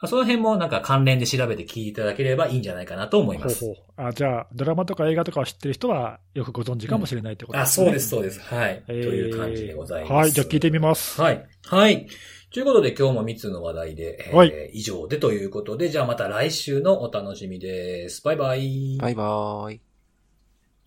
[0.05, 3.59] その辺もなんか関連で調べて聞いていただければいいんじゃないかなと思いー、ます。
[3.59, 4.07] ほうほう。
[4.07, 7.85] あ、じゃあ、ドラマとか映画とかを知ってる人は、よくご存知かもしれないってことあ、ですね。
[7.85, 8.39] そうです、そうです。
[8.41, 8.83] はい。
[8.87, 10.13] えーという感じでございます。
[10.13, 11.21] はい、じゃあ聞いてみます。
[11.21, 11.47] はい。
[11.65, 12.07] はい。
[12.51, 18.23] ということで今日も3つの話題で、えーはい以上でということで、じゃあまた来週のお楽しみです。
[18.23, 18.97] バイバイ。
[18.99, 19.88] バイバーイ。